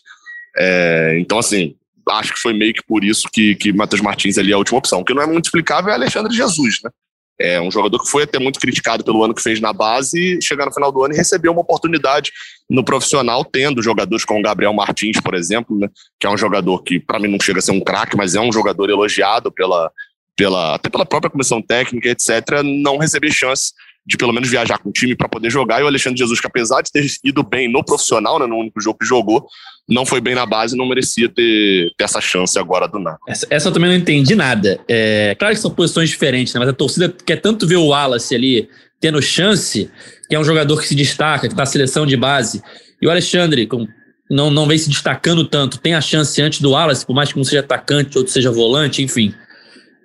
[0.56, 1.74] É, então, assim,
[2.08, 4.78] acho que foi meio que por isso que, que Matheus Martins ali é a última
[4.78, 5.00] opção.
[5.00, 6.90] O que não é muito explicável é Alexandre Jesus, né?
[7.38, 10.66] É um jogador que foi até muito criticado pelo ano que fez na base, chegar
[10.66, 12.32] no final do ano e receber uma oportunidade
[12.68, 16.98] no profissional, tendo jogadores como Gabriel Martins, por exemplo, né, que é um jogador que,
[16.98, 19.90] para mim, não chega a ser um craque, mas é um jogador elogiado pela,
[20.36, 23.72] pela, até pela própria comissão técnica, etc., não receber chance
[24.06, 25.80] de pelo menos viajar com o time para poder jogar.
[25.80, 28.80] E o Alexandre Jesus, que apesar de ter ido bem no profissional, né, no único
[28.80, 29.46] jogo que jogou,
[29.88, 33.18] não foi bem na base, não merecia ter, ter essa chance agora do nada.
[33.26, 34.78] Essa, essa, eu também não entendi nada.
[34.88, 38.34] É, claro que são posições diferentes, né, mas a torcida quer tanto ver o Wallace
[38.34, 38.68] ali
[39.00, 39.90] tendo chance,
[40.28, 42.62] que é um jogador que se destaca, que está na seleção de base.
[43.02, 43.86] E o Alexandre, com,
[44.30, 47.38] não, não vem se destacando tanto, tem a chance antes do Wallace, por mais que
[47.38, 49.34] um seja atacante, outro seja volante, enfim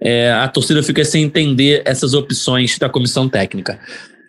[0.02, 3.80] é, a torcida fica sem entender essas opções da comissão técnica.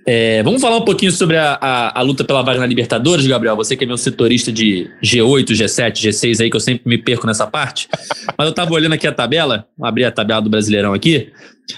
[0.04, 3.54] É, vamos falar um pouquinho sobre a, a, a, luta pela vaga na Libertadores, Gabriel.
[3.54, 7.26] Você que é meu setorista de G8, G7, G6 aí, que eu sempre me perco
[7.26, 7.88] nessa parte.
[8.36, 11.30] Mas eu estava olhando aqui a tabela, vou abrir a tabela do Brasileirão aqui.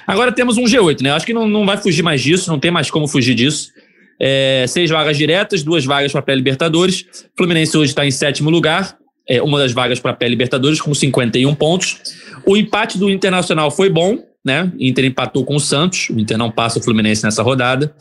[0.06, 1.10] Agora temos um G8, né?
[1.10, 3.70] Acho que não, não vai fugir mais disso, não tem mais como fugir disso.
[4.18, 7.04] É, seis vagas diretas, duas vagas para pré-Libertadores.
[7.36, 8.96] Fluminense hoje está em sétimo lugar,
[9.28, 11.98] é, uma das vagas para pré-Libertadores com 51 pontos.
[12.46, 14.70] O empate do Internacional foi bom, né?
[14.78, 17.94] O Inter empatou com o Santos, o Inter não passa o Fluminense nessa rodada.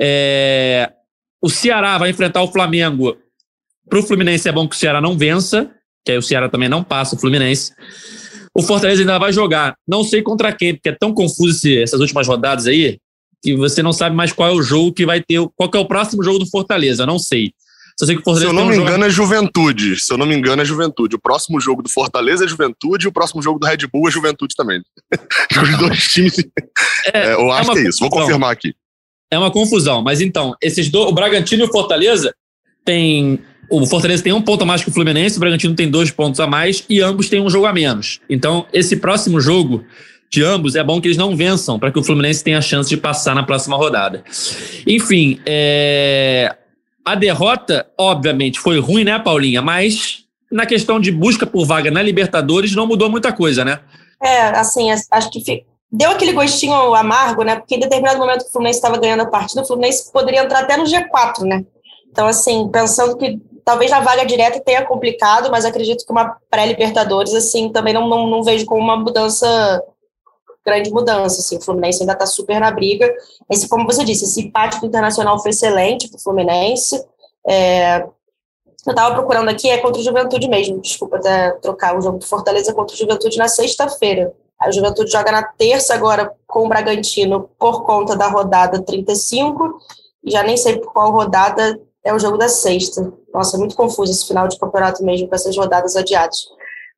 [0.00, 0.90] É...
[1.40, 3.16] O Ceará vai enfrentar o Flamengo.
[3.88, 5.70] Para o Fluminense é bom que o Ceará não vença,
[6.04, 7.72] que aí o Ceará também não passa o Fluminense.
[8.54, 12.26] O Fortaleza ainda vai jogar, não sei contra quem, porque é tão confuso essas últimas
[12.26, 12.98] rodadas aí,
[13.42, 15.86] que você não sabe mais qual é o jogo que vai ter, qual é o
[15.86, 17.52] próximo jogo do Fortaleza, não sei.
[17.98, 20.00] Só sei que o Fortaleza Se eu não me engano, é Juventude.
[20.00, 21.14] Se eu não me engano, é Juventude.
[21.14, 24.10] O próximo jogo do Fortaleza é Juventude e o próximo jogo do Red Bull é
[24.10, 24.82] Juventude também.
[25.62, 26.38] Os dois times.
[27.12, 28.00] É, é, eu acho é que é isso.
[28.00, 28.74] Vou confirmar aqui.
[29.30, 30.02] É uma confusão.
[30.02, 32.34] Mas então, esses dois, o Bragantino e o Fortaleza
[32.84, 33.40] tem.
[33.70, 36.38] O Fortaleza tem um ponto a mais que o Fluminense, o Bragantino tem dois pontos
[36.38, 38.20] a mais e ambos têm um jogo a menos.
[38.28, 39.84] Então, esse próximo jogo
[40.30, 42.90] de ambos, é bom que eles não vençam, para que o Fluminense tenha a chance
[42.90, 44.24] de passar na próxima rodada.
[44.86, 46.56] Enfim, é,
[47.04, 49.60] a derrota, obviamente, foi ruim, né, Paulinha?
[49.60, 53.80] Mas na questão de busca por vaga na Libertadores não mudou muita coisa, né?
[54.22, 57.56] É, assim, acho que deu aquele gostinho amargo, né?
[57.56, 60.60] Porque em determinado momento que o Fluminense estava ganhando a partida, o Fluminense poderia entrar
[60.60, 61.64] até no G4, né?
[62.10, 67.34] Então, assim, pensando que talvez na vaga direta tenha complicado, mas acredito que uma pré-Libertadores,
[67.34, 69.82] assim, também não, não, não vejo como uma mudança
[70.64, 71.40] grande mudança.
[71.40, 73.12] Assim, o Fluminense ainda está super na briga.
[73.50, 77.04] Esse, como você disse, esse empate do Internacional foi excelente para o Fluminense.
[77.46, 78.06] É,
[78.86, 80.80] eu estava procurando aqui, é contra o Juventude mesmo.
[80.80, 84.32] Desculpa até trocar o jogo do Fortaleza contra o Juventude na sexta-feira.
[84.60, 89.78] A Juventude joga na terça agora com o Bragantino por conta da rodada 35.
[90.22, 93.12] E já nem sei por qual rodada é o jogo da sexta.
[93.32, 96.46] Nossa, é muito confuso esse final de campeonato mesmo com essas rodadas adiadas.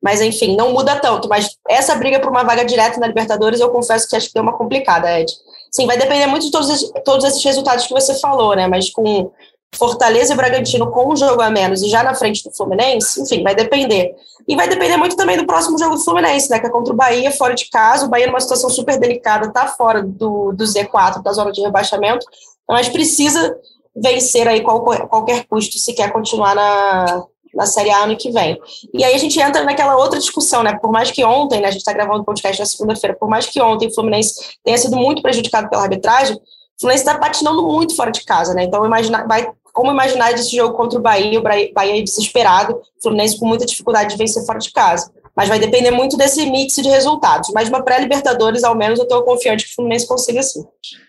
[0.01, 1.27] Mas, enfim, não muda tanto.
[1.27, 4.43] Mas essa briga por uma vaga direta na Libertadores, eu confesso que acho que deu
[4.43, 5.31] uma complicada, Ed.
[5.71, 8.67] Sim, vai depender muito de todos, esses, todos esses resultados que você falou, né?
[8.67, 9.31] Mas com
[9.75, 13.43] Fortaleza e Bragantino com um jogo a menos e já na frente do Fluminense, enfim,
[13.43, 14.15] vai depender.
[14.47, 16.59] E vai depender muito também do próximo jogo do Fluminense, né?
[16.59, 18.05] Que é contra o Bahia, fora de casa.
[18.05, 22.25] O Bahia, numa situação super delicada, tá fora do, do Z4, da zona de rebaixamento.
[22.67, 23.57] Mas precisa
[23.95, 27.25] vencer aí qual, qualquer custo se quer continuar na,
[27.57, 28.57] na Série A ano que vem.
[28.93, 30.77] E aí a gente entra naquela outra discussão, né?
[30.79, 33.47] Por mais que ontem, né, a gente está gravando o podcast na segunda-feira, por mais
[33.47, 36.39] que ontem o Fluminense tenha sido muito prejudicado pela arbitragem, o
[36.79, 38.63] Fluminense está patinando muito fora de casa, né?
[38.63, 41.43] Então, imagina, vai, como imaginar esse jogo contra o Bahia, o
[41.73, 45.11] Bahia desesperado, o Fluminense com muita dificuldade de vencer fora de casa.
[45.35, 47.51] Mas vai depender muito desse mix de resultados.
[47.53, 50.63] Mas uma pré-Libertadores, ao menos, eu estou confiante que o Fluminense consiga sim.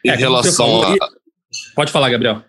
[0.05, 0.97] Em é, relação a...
[1.75, 2.43] Pode falar, Gabriel.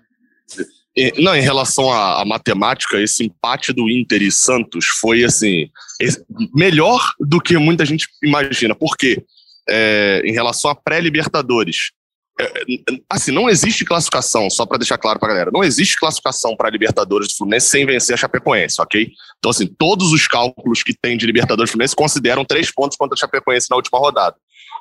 [1.17, 5.69] Não, em relação à, à, matemática, esse empate do Inter e Santos foi assim
[6.53, 8.75] melhor do que muita gente imagina.
[8.75, 9.23] Por quê?
[9.69, 11.91] É, em relação a pré-Libertadores.
[12.39, 12.53] É,
[13.09, 17.27] assim, não existe classificação, só para deixar claro para galera, não existe classificação para Libertadores
[17.27, 19.11] do Fluminense sem vencer a Chapecoense, ok?
[19.37, 23.15] Então, assim, todos os cálculos que tem de Libertadores do Fluminense consideram três pontos contra
[23.15, 24.35] a Chapecoense na última rodada.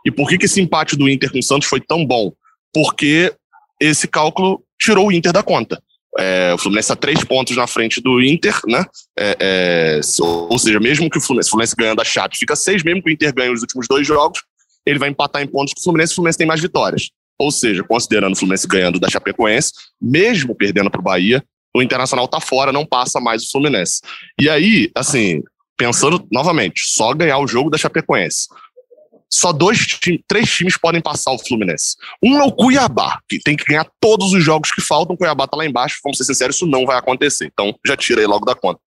[0.06, 2.32] E por que, que esse empate do Inter com o Santos foi tão bom?
[2.72, 3.34] Porque
[3.80, 5.82] esse cálculo tirou o Inter da conta.
[6.18, 8.84] É, o Fluminense está três pontos na frente do Inter, né?
[9.16, 12.82] É, é, ou seja, mesmo que o Fluminense, o Fluminense ganhando a Chape fica seis,
[12.82, 14.40] mesmo que o Inter ganhe os últimos dois jogos,
[14.84, 17.10] ele vai empatar em pontos com o Fluminense, o Fluminense tem mais vitórias.
[17.38, 21.44] Ou seja, considerando o Fluminense ganhando da Chapecoense, mesmo perdendo para o Bahia,
[21.76, 24.00] o Internacional está fora, não passa mais o Fluminense.
[24.40, 25.42] E aí, assim,
[25.76, 28.48] pensando novamente, só ganhar o jogo da Chapecoense
[29.30, 29.86] só dois
[30.26, 31.96] três times podem passar o Fluminense.
[32.22, 35.14] Um é o Cuiabá, que tem que ganhar todos os jogos que faltam.
[35.14, 37.46] O Cuiabá tá lá embaixo, vamos ser sinceros, isso não vai acontecer.
[37.46, 38.80] Então já tira aí logo da conta.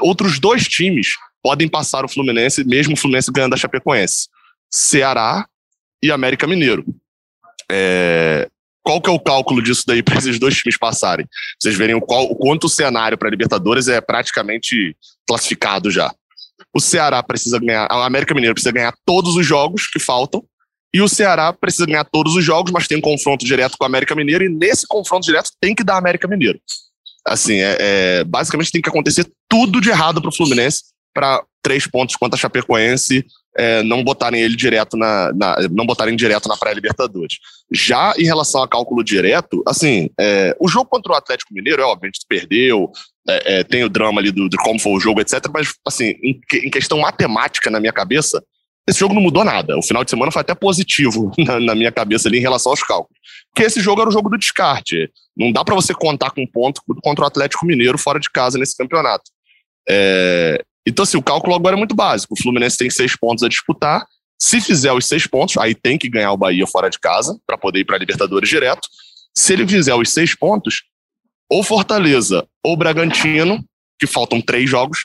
[0.00, 1.08] Outros dois times
[1.42, 4.28] podem passar o Fluminense, mesmo o Fluminense ganhando a Chapecoense.
[4.70, 5.46] Ceará
[6.02, 6.84] e América Mineiro.
[7.70, 8.48] É...
[8.84, 11.26] Qual que é o cálculo disso daí para esses dois times passarem?
[11.60, 16.12] Vocês verem o, qual, o quanto o cenário para Libertadores é praticamente classificado já
[16.74, 20.42] o Ceará precisa ganhar, a América Mineiro precisa ganhar todos os jogos que faltam
[20.94, 23.86] E o Ceará precisa ganhar todos os jogos, mas tem um confronto direto com o
[23.86, 26.60] América Mineiro, e nesse confronto direto tem que dar América Mineiro.
[27.26, 30.82] Assim, é, é basicamente tem que acontecer tudo de errado para o Fluminense
[31.14, 33.24] para três pontos contra a Chapecoense
[33.56, 37.36] é, não botarem ele direto na, na, não botarem direto na pré-libertadores.
[37.70, 41.84] Já em relação a cálculo direto, assim, é, o jogo contra o Atlético Mineiro, é
[41.84, 42.90] óbvio, a gente perdeu,
[43.28, 45.44] é, é, tem o drama ali do, de como foi o jogo, etc.
[45.52, 48.42] Mas, assim, em, em, questão matemática na minha cabeça,
[48.88, 49.76] esse jogo não mudou nada.
[49.78, 52.82] O final de semana foi até positivo na, na minha cabeça ali em relação aos
[52.82, 53.18] cálculos.
[53.54, 55.10] Porque esse jogo era o jogo do descarte.
[55.36, 58.58] Não dá para você contar com um ponto contra o Atlético Mineiro fora de casa
[58.58, 59.30] nesse campeonato.
[59.88, 62.34] É, então, assim, o cálculo agora é muito básico.
[62.34, 64.04] O Fluminense tem seis pontos a disputar.
[64.40, 67.56] Se fizer os seis pontos, aí tem que ganhar o Bahia fora de casa para
[67.56, 68.88] poder ir para a Libertadores direto.
[69.36, 70.82] Se ele fizer os seis pontos,
[71.52, 73.62] ou Fortaleza ou Bragantino,
[74.00, 75.04] que faltam três jogos,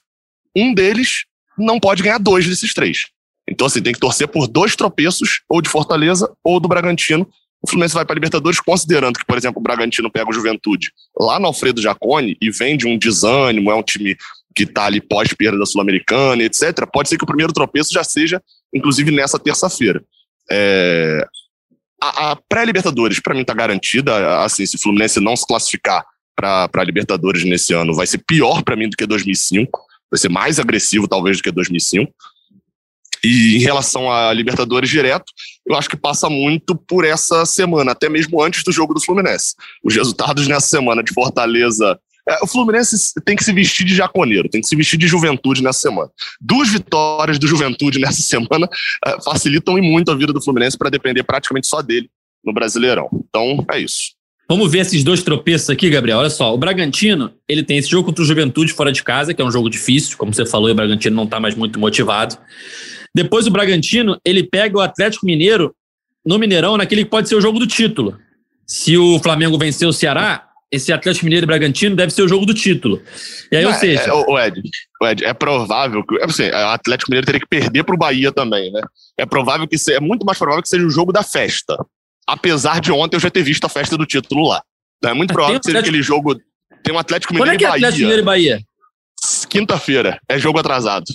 [0.55, 1.25] um deles
[1.57, 3.07] não pode ganhar dois desses três.
[3.49, 7.27] Então, assim, tem que torcer por dois tropeços, ou de Fortaleza ou do Bragantino.
[7.61, 10.89] O Fluminense vai para a Libertadores, considerando que, por exemplo, o Bragantino pega o Juventude
[11.19, 14.15] lá no Alfredo Jacone e vem de um desânimo, é um time
[14.55, 18.41] que está ali pós-perda da Sul-Americana, etc., pode ser que o primeiro tropeço já seja,
[18.73, 20.01] inclusive, nessa terça-feira.
[20.49, 21.27] É,
[22.01, 24.43] a, a pré-Libertadores, para mim, está garantida.
[24.43, 26.05] Assim, se o Fluminense não se classificar
[26.37, 29.81] para a Libertadores nesse ano, vai ser pior para mim do que 2005.
[30.09, 32.13] Vai ser mais agressivo, talvez, do que 2005.
[33.23, 35.25] E em relação a Libertadores direto,
[35.65, 39.55] eu acho que passa muito por essa semana, até mesmo antes do jogo do Fluminense.
[39.83, 44.49] Os resultados nessa semana de Fortaleza é, o Fluminense tem que se vestir de jaconeiro,
[44.49, 46.11] tem que se vestir de juventude nessa semana.
[46.41, 48.67] Duas vitórias do juventude nessa semana
[49.05, 52.09] é, facilitam e muito a vida do Fluminense para depender praticamente só dele
[52.43, 53.09] no Brasileirão.
[53.13, 54.16] Então, é isso.
[54.49, 56.19] Vamos ver esses dois tropeços aqui, Gabriel.
[56.19, 59.41] Olha só, o Bragantino, ele tem esse jogo contra o Juventude fora de casa, que
[59.41, 62.37] é um jogo difícil, como você falou, o Bragantino não está mais muito motivado.
[63.13, 65.75] Depois o Bragantino, ele pega o Atlético Mineiro
[66.25, 68.17] no Mineirão, naquele que pode ser o jogo do título.
[68.65, 72.45] Se o Flamengo vencer o Ceará, esse Atlético Mineiro e Bragantino deve ser o jogo
[72.45, 73.01] do título.
[73.51, 74.01] E aí, Não, ou seja.
[74.01, 74.61] É, o, Ed,
[75.01, 76.21] o Ed, é provável que.
[76.21, 78.81] Assim, o Atlético Mineiro teria que perder para o Bahia também, né?
[79.17, 81.77] É provável que é muito mais provável que seja o jogo da festa.
[82.27, 84.61] Apesar de ontem eu já ter visto a festa do título lá.
[84.97, 86.35] Então, é muito provável que seja aquele jogo.
[86.83, 88.59] Tem um Atlético Mineiro Quando é que é Atlético Mineiro e Bahia?
[89.49, 90.19] Quinta-feira.
[90.29, 91.05] É jogo atrasado.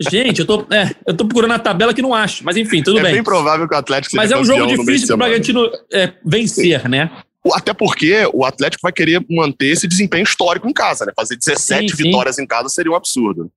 [0.00, 2.98] Gente, eu tô, é, eu tô procurando a tabela que não acho, mas enfim, tudo
[2.98, 3.12] é bem.
[3.12, 6.12] É bem provável que o Atlético Mas é um jogo difícil para o Bragantino é,
[6.24, 7.10] vencer, né?
[7.52, 11.12] Até porque o Atlético vai querer manter esse desempenho histórico em casa, né?
[11.14, 12.02] Fazer 17 sim, sim.
[12.04, 13.50] vitórias em casa seria um absurdo.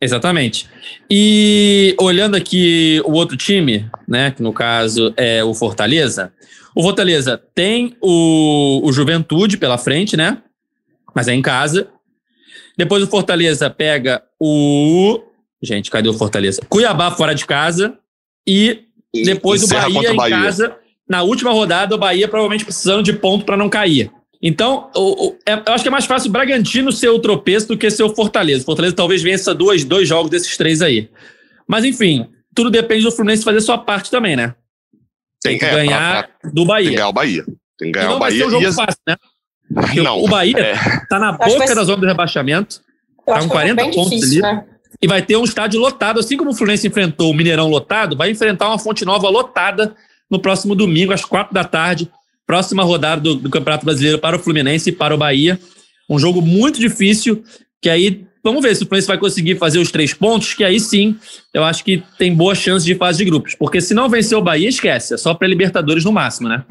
[0.00, 0.68] Exatamente.
[1.10, 6.32] E olhando aqui o outro time, né, que no caso é o Fortaleza,
[6.74, 10.38] o Fortaleza tem o, o Juventude pela frente, né?
[11.14, 11.88] Mas é em casa.
[12.76, 15.20] Depois o Fortaleza pega o.
[15.60, 16.62] Gente, cadê o Fortaleza?
[16.68, 17.98] Cuiabá fora de casa.
[18.46, 20.36] E depois o Bahia em Bahia.
[20.36, 20.76] casa
[21.08, 24.12] na última rodada, o Bahia provavelmente precisando de ponto para não cair.
[24.40, 27.68] Então, o, o, é, eu acho que é mais fácil o Bragantino ser o tropeço
[27.68, 28.62] do que ser o Fortaleza.
[28.62, 31.10] O Fortaleza talvez vença dois, dois jogos desses três aí.
[31.66, 34.54] Mas, enfim, tudo depende do Fluminense fazer sua parte também, né?
[35.42, 36.84] Tem que é, ganhar pra, pra, do Bahia.
[36.84, 37.44] Tem que ganhar o Bahia.
[37.78, 38.38] Tem que ganhar o Bahia.
[38.38, 39.16] Vai ser um jogo fácil, né?
[39.74, 40.74] Porque não, o Bahia é...
[41.08, 42.80] tá na boca da zona do rebaixamento.
[43.26, 44.56] Tá com 40 pontos difícil, ali.
[44.56, 44.64] Né?
[45.02, 46.18] E vai ter um estádio lotado.
[46.18, 49.94] Assim como o Fluminense enfrentou o Mineirão lotado, vai enfrentar uma fonte nova lotada
[50.30, 52.10] no próximo domingo, às quatro da tarde.
[52.48, 55.60] Próxima rodada do, do Campeonato Brasileiro para o Fluminense e para o Bahia.
[56.08, 57.44] Um jogo muito difícil,
[57.82, 60.80] que aí vamos ver se o Fluminense vai conseguir fazer os três pontos, que aí
[60.80, 61.14] sim
[61.52, 63.54] eu acho que tem boa chance de fase de grupos.
[63.54, 65.12] Porque se não vencer o Bahia, esquece.
[65.12, 66.64] É só para Libertadores no máximo, né?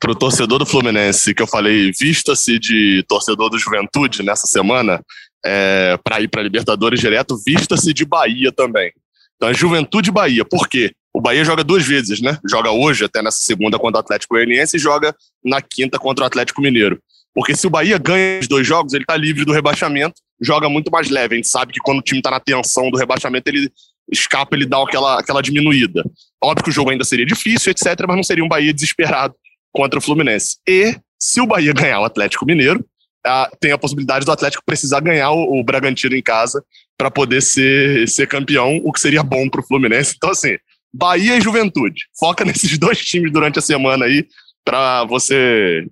[0.00, 5.02] Para o torcedor do Fluminense, que eu falei, vista-se de torcedor do Juventude nessa semana,
[5.44, 8.90] é, para ir para Libertadores direto, vista-se de Bahia também.
[9.36, 10.46] Então é Juventude Bahia.
[10.46, 10.92] Por quê?
[11.16, 12.38] O Bahia joga duas vezes, né?
[12.46, 16.26] Joga hoje, até nessa segunda, contra o Atlético Goianiense e joga na quinta contra o
[16.26, 17.00] Atlético Mineiro.
[17.34, 20.90] Porque se o Bahia ganha os dois jogos, ele está livre do rebaixamento, joga muito
[20.90, 21.34] mais leve.
[21.34, 23.72] A gente sabe que quando o time está na tensão do rebaixamento, ele
[24.12, 26.04] escapa, ele dá aquela, aquela diminuída.
[26.44, 29.34] Óbvio que o jogo ainda seria difícil, etc., mas não seria um Bahia desesperado
[29.72, 30.58] contra o Fluminense.
[30.68, 32.84] E se o Bahia ganhar o Atlético Mineiro,
[33.58, 36.62] tem a possibilidade do Atlético precisar ganhar o, o Bragantino em casa
[36.98, 40.12] para poder ser, ser campeão, o que seria bom para o Fluminense.
[40.14, 40.58] Então, assim,
[40.96, 42.02] Bahia e Juventude.
[42.18, 44.26] Foca nesses dois times durante a semana aí
[44.64, 45.86] para você,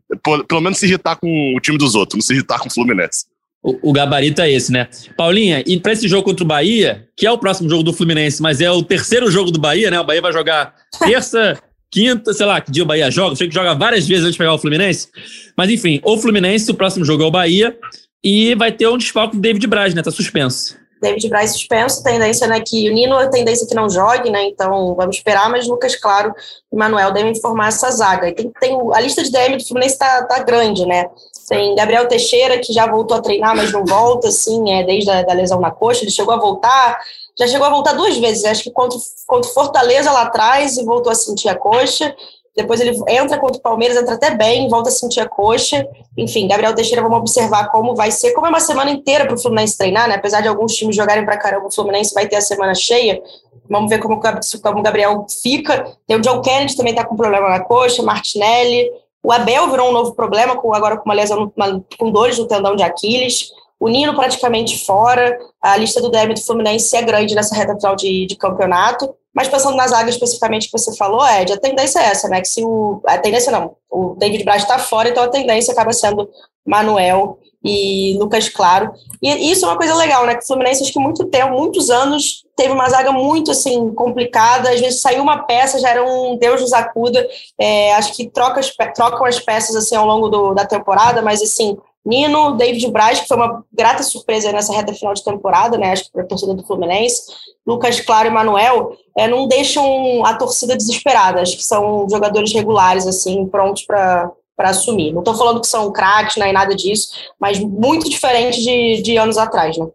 [0.49, 3.27] pelo menos, se irritar com o time dos outros, não se irritar com o Fluminense.
[3.63, 4.89] O, gabarito é esse, né?
[5.17, 8.43] Paulinha, e para esse jogo contra o Bahia, que é o próximo jogo do Fluminense,
[8.43, 9.99] mas é o terceiro jogo do Bahia, né?
[9.99, 11.59] O Bahia vai jogar terça,
[11.91, 13.37] quinta, sei lá, que dia o Bahia joga.
[13.37, 15.09] Sei que joga várias vezes antes de pegar o Fluminense.
[15.57, 17.75] Mas enfim, o Fluminense, o próximo jogo é o Bahia.
[18.23, 20.03] E vai ter um desfalque do David Braz, né?
[20.03, 20.77] Tá suspenso.
[21.05, 24.45] David Braz suspenso, tendência né, que o Nino a tendência que não jogue, né?
[24.47, 26.35] Então vamos esperar, mas Lucas Claro
[26.73, 28.29] e Manuel devem informar essa zaga.
[28.29, 31.11] E tem, tem a lista de DM do Fluminense está tá grande, né?
[31.47, 35.23] Tem Gabriel Teixeira, que já voltou a treinar, mas não volta, assim, é, desde a
[35.23, 36.99] da lesão na coxa, ele chegou a voltar,
[37.39, 41.13] já chegou a voltar duas vezes, acho que contra, contra Fortaleza lá atrás e voltou
[41.13, 42.17] a sentir a coxa.
[42.57, 45.87] Depois ele entra contra o Palmeiras, entra até bem, volta a sentir a coxa.
[46.17, 48.33] Enfim, Gabriel Teixeira, vamos observar como vai ser.
[48.33, 50.15] Como é uma semana inteira para o Fluminense treinar, né?
[50.15, 53.21] Apesar de alguns times jogarem para caramba, o Fluminense vai ter a semana cheia.
[53.69, 55.93] Vamos ver como, como o Gabriel fica.
[56.07, 58.89] Tem o John Kennedy também está com problema na coxa, Martinelli.
[59.23, 62.47] O Abel virou um novo problema, com, agora com uma lesão, uma, com dores no
[62.47, 63.49] tendão de Aquiles.
[63.81, 65.37] O Nino praticamente fora.
[65.61, 69.13] A lista do DM do Fluminense é grande nessa reta final de, de campeonato.
[69.35, 72.41] Mas pensando nas águas especificamente que você falou, Ed, a tendência é essa, né?
[72.41, 73.01] Que se o.
[73.05, 76.31] A tendência não, o David Braz está fora, então a tendência acaba sendo
[76.65, 78.93] Manuel e Lucas Claro.
[79.23, 80.35] E isso é uma coisa legal, né?
[80.35, 84.71] Que o Fluminense, acho que muito tempo, muitos anos, teve uma zaga muito assim complicada.
[84.71, 87.27] Às vezes saiu uma peça, já era um Deus nos acuda.
[87.59, 88.61] É, acho que troca,
[88.95, 91.77] trocam as peças assim ao longo do, da temporada, mas assim.
[92.05, 95.93] Nino, David Braz, que foi uma grata surpresa nessa reta final de temporada, né?
[95.93, 97.23] Acho que para a torcida do Fluminense.
[97.67, 101.41] Lucas Claro e Manuel é, não deixam a torcida desesperada.
[101.41, 105.13] Acho que são jogadores regulares, assim, prontos para para assumir.
[105.13, 107.09] Não estou falando que são craques, nem nada disso,
[107.41, 109.87] mas muito diferente de, de anos atrás, né?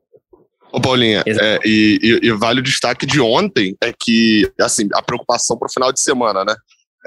[0.72, 5.02] Ô Paulinha, é, e, e, e, vale o destaque de ontem, é que, assim, a
[5.02, 6.56] preocupação para o final de semana, né?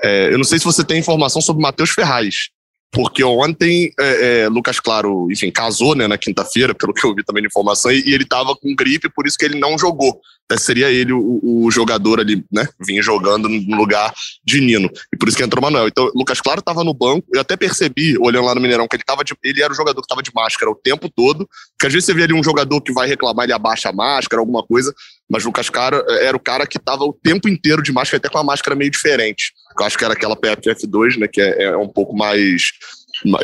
[0.03, 2.49] É, eu não sei se você tem informação sobre o Matheus Ferraz,
[2.93, 7.25] porque ontem é, é, Lucas Claro, enfim, casou né, na quinta-feira, pelo que eu vi
[7.25, 10.21] também de informação, e, e ele estava com gripe, por isso que ele não jogou.
[10.45, 12.69] Até seria ele o, o, jogador ali, né?
[12.85, 14.13] Vinha jogando no lugar
[14.45, 14.91] de Nino.
[15.13, 15.89] E por isso que entrou o Manuel.
[15.89, 19.05] Então, Lucas Claro estava no banco, eu até percebi, olhando lá no Mineirão, que ele
[19.05, 21.49] tava de, ele era o jogador que estava de máscara o tempo todo.
[21.71, 24.41] Porque às vezes você vê ali um jogador que vai reclamar, ele abaixa a máscara,
[24.41, 24.95] alguma coisa,
[25.33, 28.29] mas Lucas Claro eh, era o cara que estava o tempo inteiro de máscara, até
[28.29, 29.55] com uma máscara meio diferente.
[29.81, 31.27] Eu acho que era aquela PFF2, né?
[31.27, 32.71] Que é, é um pouco mais.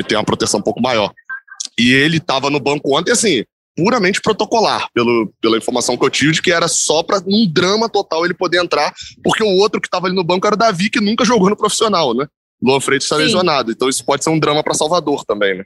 [0.06, 1.10] tem uma proteção um pouco maior.
[1.78, 3.42] E ele estava no banco ontem, assim,
[3.74, 7.88] puramente protocolar, pelo, pela informação que eu tive, de que era só para um drama
[7.88, 8.92] total ele poder entrar,
[9.24, 11.56] porque o outro que estava ali no banco era o Davi, que nunca jogou no
[11.56, 12.26] profissional, né?
[12.62, 15.64] Luan Freitas está lesionado, então isso pode ser um drama para Salvador também, né?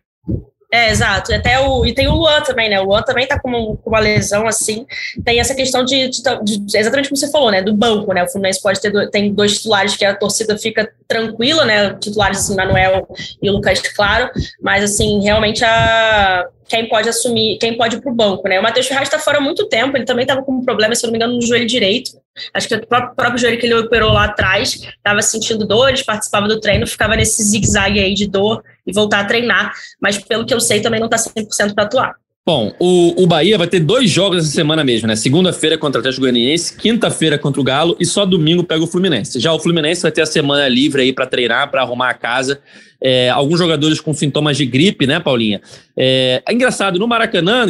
[0.74, 1.30] É, exato.
[1.30, 2.80] E, até o, e tem o Luan também, né?
[2.80, 4.86] O Luan também tá com, com uma lesão, assim.
[5.22, 7.60] Tem essa questão de, de, de, Exatamente como você falou, né?
[7.60, 8.24] Do banco, né?
[8.24, 11.92] O Fluminense pode ter do, tem dois titulares que a torcida fica tranquila, né?
[12.00, 13.06] Titulares, assim, Manuel
[13.42, 14.30] e o Lucas Claro.
[14.62, 18.58] Mas, assim, realmente a quem pode assumir, quem pode ir para o banco, né?
[18.58, 21.04] O Matheus Ferraz está fora há muito tempo, ele também estava com um problema, se
[21.04, 22.12] não me engano, no joelho direito.
[22.54, 26.48] Acho que o próprio, próprio joelho que ele operou lá atrás estava sentindo dores, participava
[26.48, 29.74] do treino, ficava nesse zigue-zague aí de dor e voltar a treinar.
[30.00, 32.14] Mas pelo que eu sei, também não está 100% para atuar.
[32.44, 35.14] Bom, o, o Bahia vai ter dois jogos essa semana mesmo, né?
[35.14, 39.38] Segunda-feira contra o Atlético Goianiense, quinta-feira contra o Galo e só domingo pega o Fluminense.
[39.38, 42.60] Já o Fluminense vai ter a semana livre aí para treinar, para arrumar a casa
[43.02, 45.60] é, alguns jogadores com sintomas de gripe, né, Paulinha?
[45.96, 47.66] É, é engraçado, no Maracanã,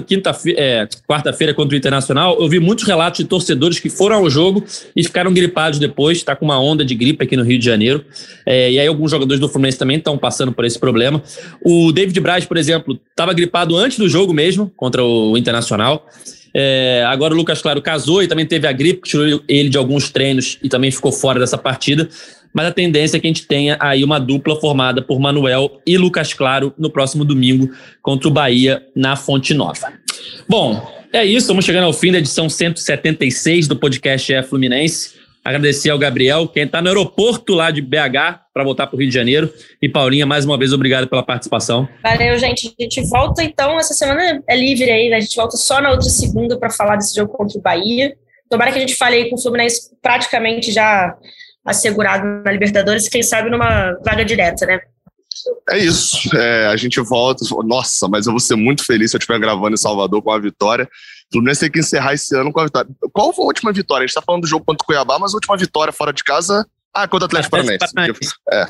[0.56, 4.64] é, quarta-feira contra o Internacional, eu vi muitos relatos de torcedores que foram ao jogo
[4.94, 8.04] e ficaram gripados depois, está com uma onda de gripe aqui no Rio de Janeiro.
[8.46, 11.22] É, e aí alguns jogadores do Fluminense também estão passando por esse problema.
[11.64, 16.06] O David Braz, por exemplo, estava gripado antes do jogo mesmo, contra o Internacional.
[16.54, 19.78] É, agora o Lucas Claro casou e também teve a gripe, que tirou ele de
[19.78, 22.08] alguns treinos e também ficou fora dessa partida
[22.52, 25.96] mas a tendência é que a gente tenha aí uma dupla formada por Manuel e
[25.96, 27.70] Lucas Claro no próximo domingo
[28.02, 29.92] contra o Bahia na Fonte Nova.
[30.48, 35.22] Bom, é isso, estamos chegando ao fim da edição 176 do podcast É Fluminense.
[35.44, 39.08] Agradecer ao Gabriel, quem está no aeroporto lá de BH para voltar para o Rio
[39.08, 39.52] de Janeiro.
[39.80, 41.88] E Paulinha, mais uma vez, obrigado pela participação.
[42.00, 42.72] Valeu, gente.
[42.78, 45.16] A gente volta então, essa semana é livre aí, né?
[45.16, 48.14] A gente volta só na outra segunda para falar desse jogo contra o Bahia.
[48.48, 51.12] Tomara que a gente fale aí com o Fluminense praticamente já
[51.64, 54.80] assegurado na Libertadores, quem sabe numa vaga direta, né?
[55.70, 56.34] É isso.
[56.36, 57.44] É, a gente volta.
[57.64, 60.38] Nossa, mas eu vou ser muito feliz se eu estiver gravando em Salvador com a
[60.38, 60.84] vitória.
[60.84, 62.90] O Fluminense tem que encerrar esse ano com a vitória.
[63.12, 64.04] Qual foi a última vitória?
[64.04, 66.22] A gente está falando do jogo contra o Cuiabá, mas a última vitória fora de
[66.22, 66.66] casa.
[66.94, 68.34] Ah, contra o Atlético Paranaense.
[68.50, 68.66] É,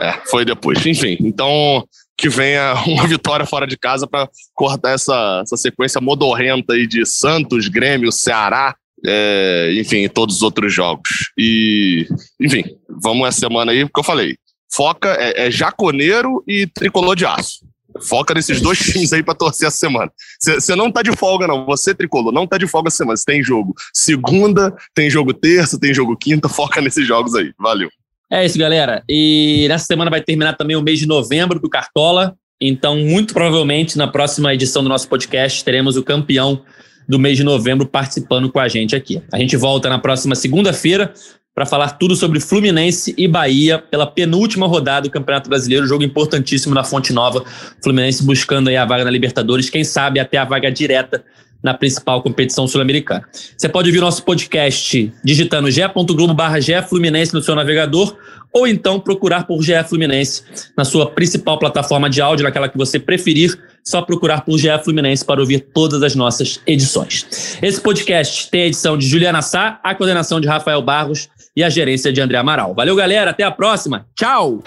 [0.00, 0.84] é, foi depois.
[0.86, 1.84] Enfim, então
[2.16, 7.04] que venha uma vitória fora de casa para cortar essa, essa sequência modorrenta aí de
[7.04, 8.76] Santos, Grêmio, Ceará,
[9.06, 11.30] é, enfim, todos os outros jogos.
[11.38, 12.06] E,
[12.40, 14.36] enfim, vamos essa semana aí, porque eu falei,
[14.72, 17.64] foca é, é jaconeiro e tricolor de aço.
[18.02, 20.10] Foca nesses dois times aí para torcer essa semana.
[20.40, 21.64] Você não tá de folga, não.
[21.66, 23.16] Você, tricolor, não tá de folga essa semana.
[23.16, 26.48] Você tem jogo segunda, tem jogo terça, tem jogo quinta.
[26.48, 27.52] Foca nesses jogos aí.
[27.58, 27.88] Valeu.
[28.32, 29.04] É isso, galera.
[29.08, 32.34] E nessa semana vai terminar também o mês de novembro do Cartola.
[32.60, 36.64] Então, muito provavelmente, na próxima edição do nosso podcast, teremos o campeão
[37.08, 39.22] do mês de novembro participando com a gente aqui.
[39.32, 41.12] A gente volta na próxima segunda-feira
[41.54, 46.74] para falar tudo sobre Fluminense e Bahia pela penúltima rodada do Campeonato Brasileiro, jogo importantíssimo
[46.74, 47.44] na Fonte Nova.
[47.82, 51.24] Fluminense buscando aí a vaga na Libertadores, quem sabe até a vaga direta
[51.62, 53.24] na principal competição sul-americana.
[53.56, 58.14] Você pode ouvir nosso podcast digitando ge.globo barra Fluminense no seu navegador
[58.54, 60.42] ou então procurar por GE Fluminense
[60.76, 65.24] na sua principal plataforma de áudio, naquela que você preferir, só procurar por GE Fluminense
[65.24, 67.58] para ouvir todas as nossas edições.
[67.60, 71.68] Esse podcast tem a edição de Juliana Sá, a coordenação de Rafael Barros e a
[71.68, 72.74] gerência de André Amaral.
[72.74, 74.06] Valeu, galera, até a próxima.
[74.14, 74.62] Tchau!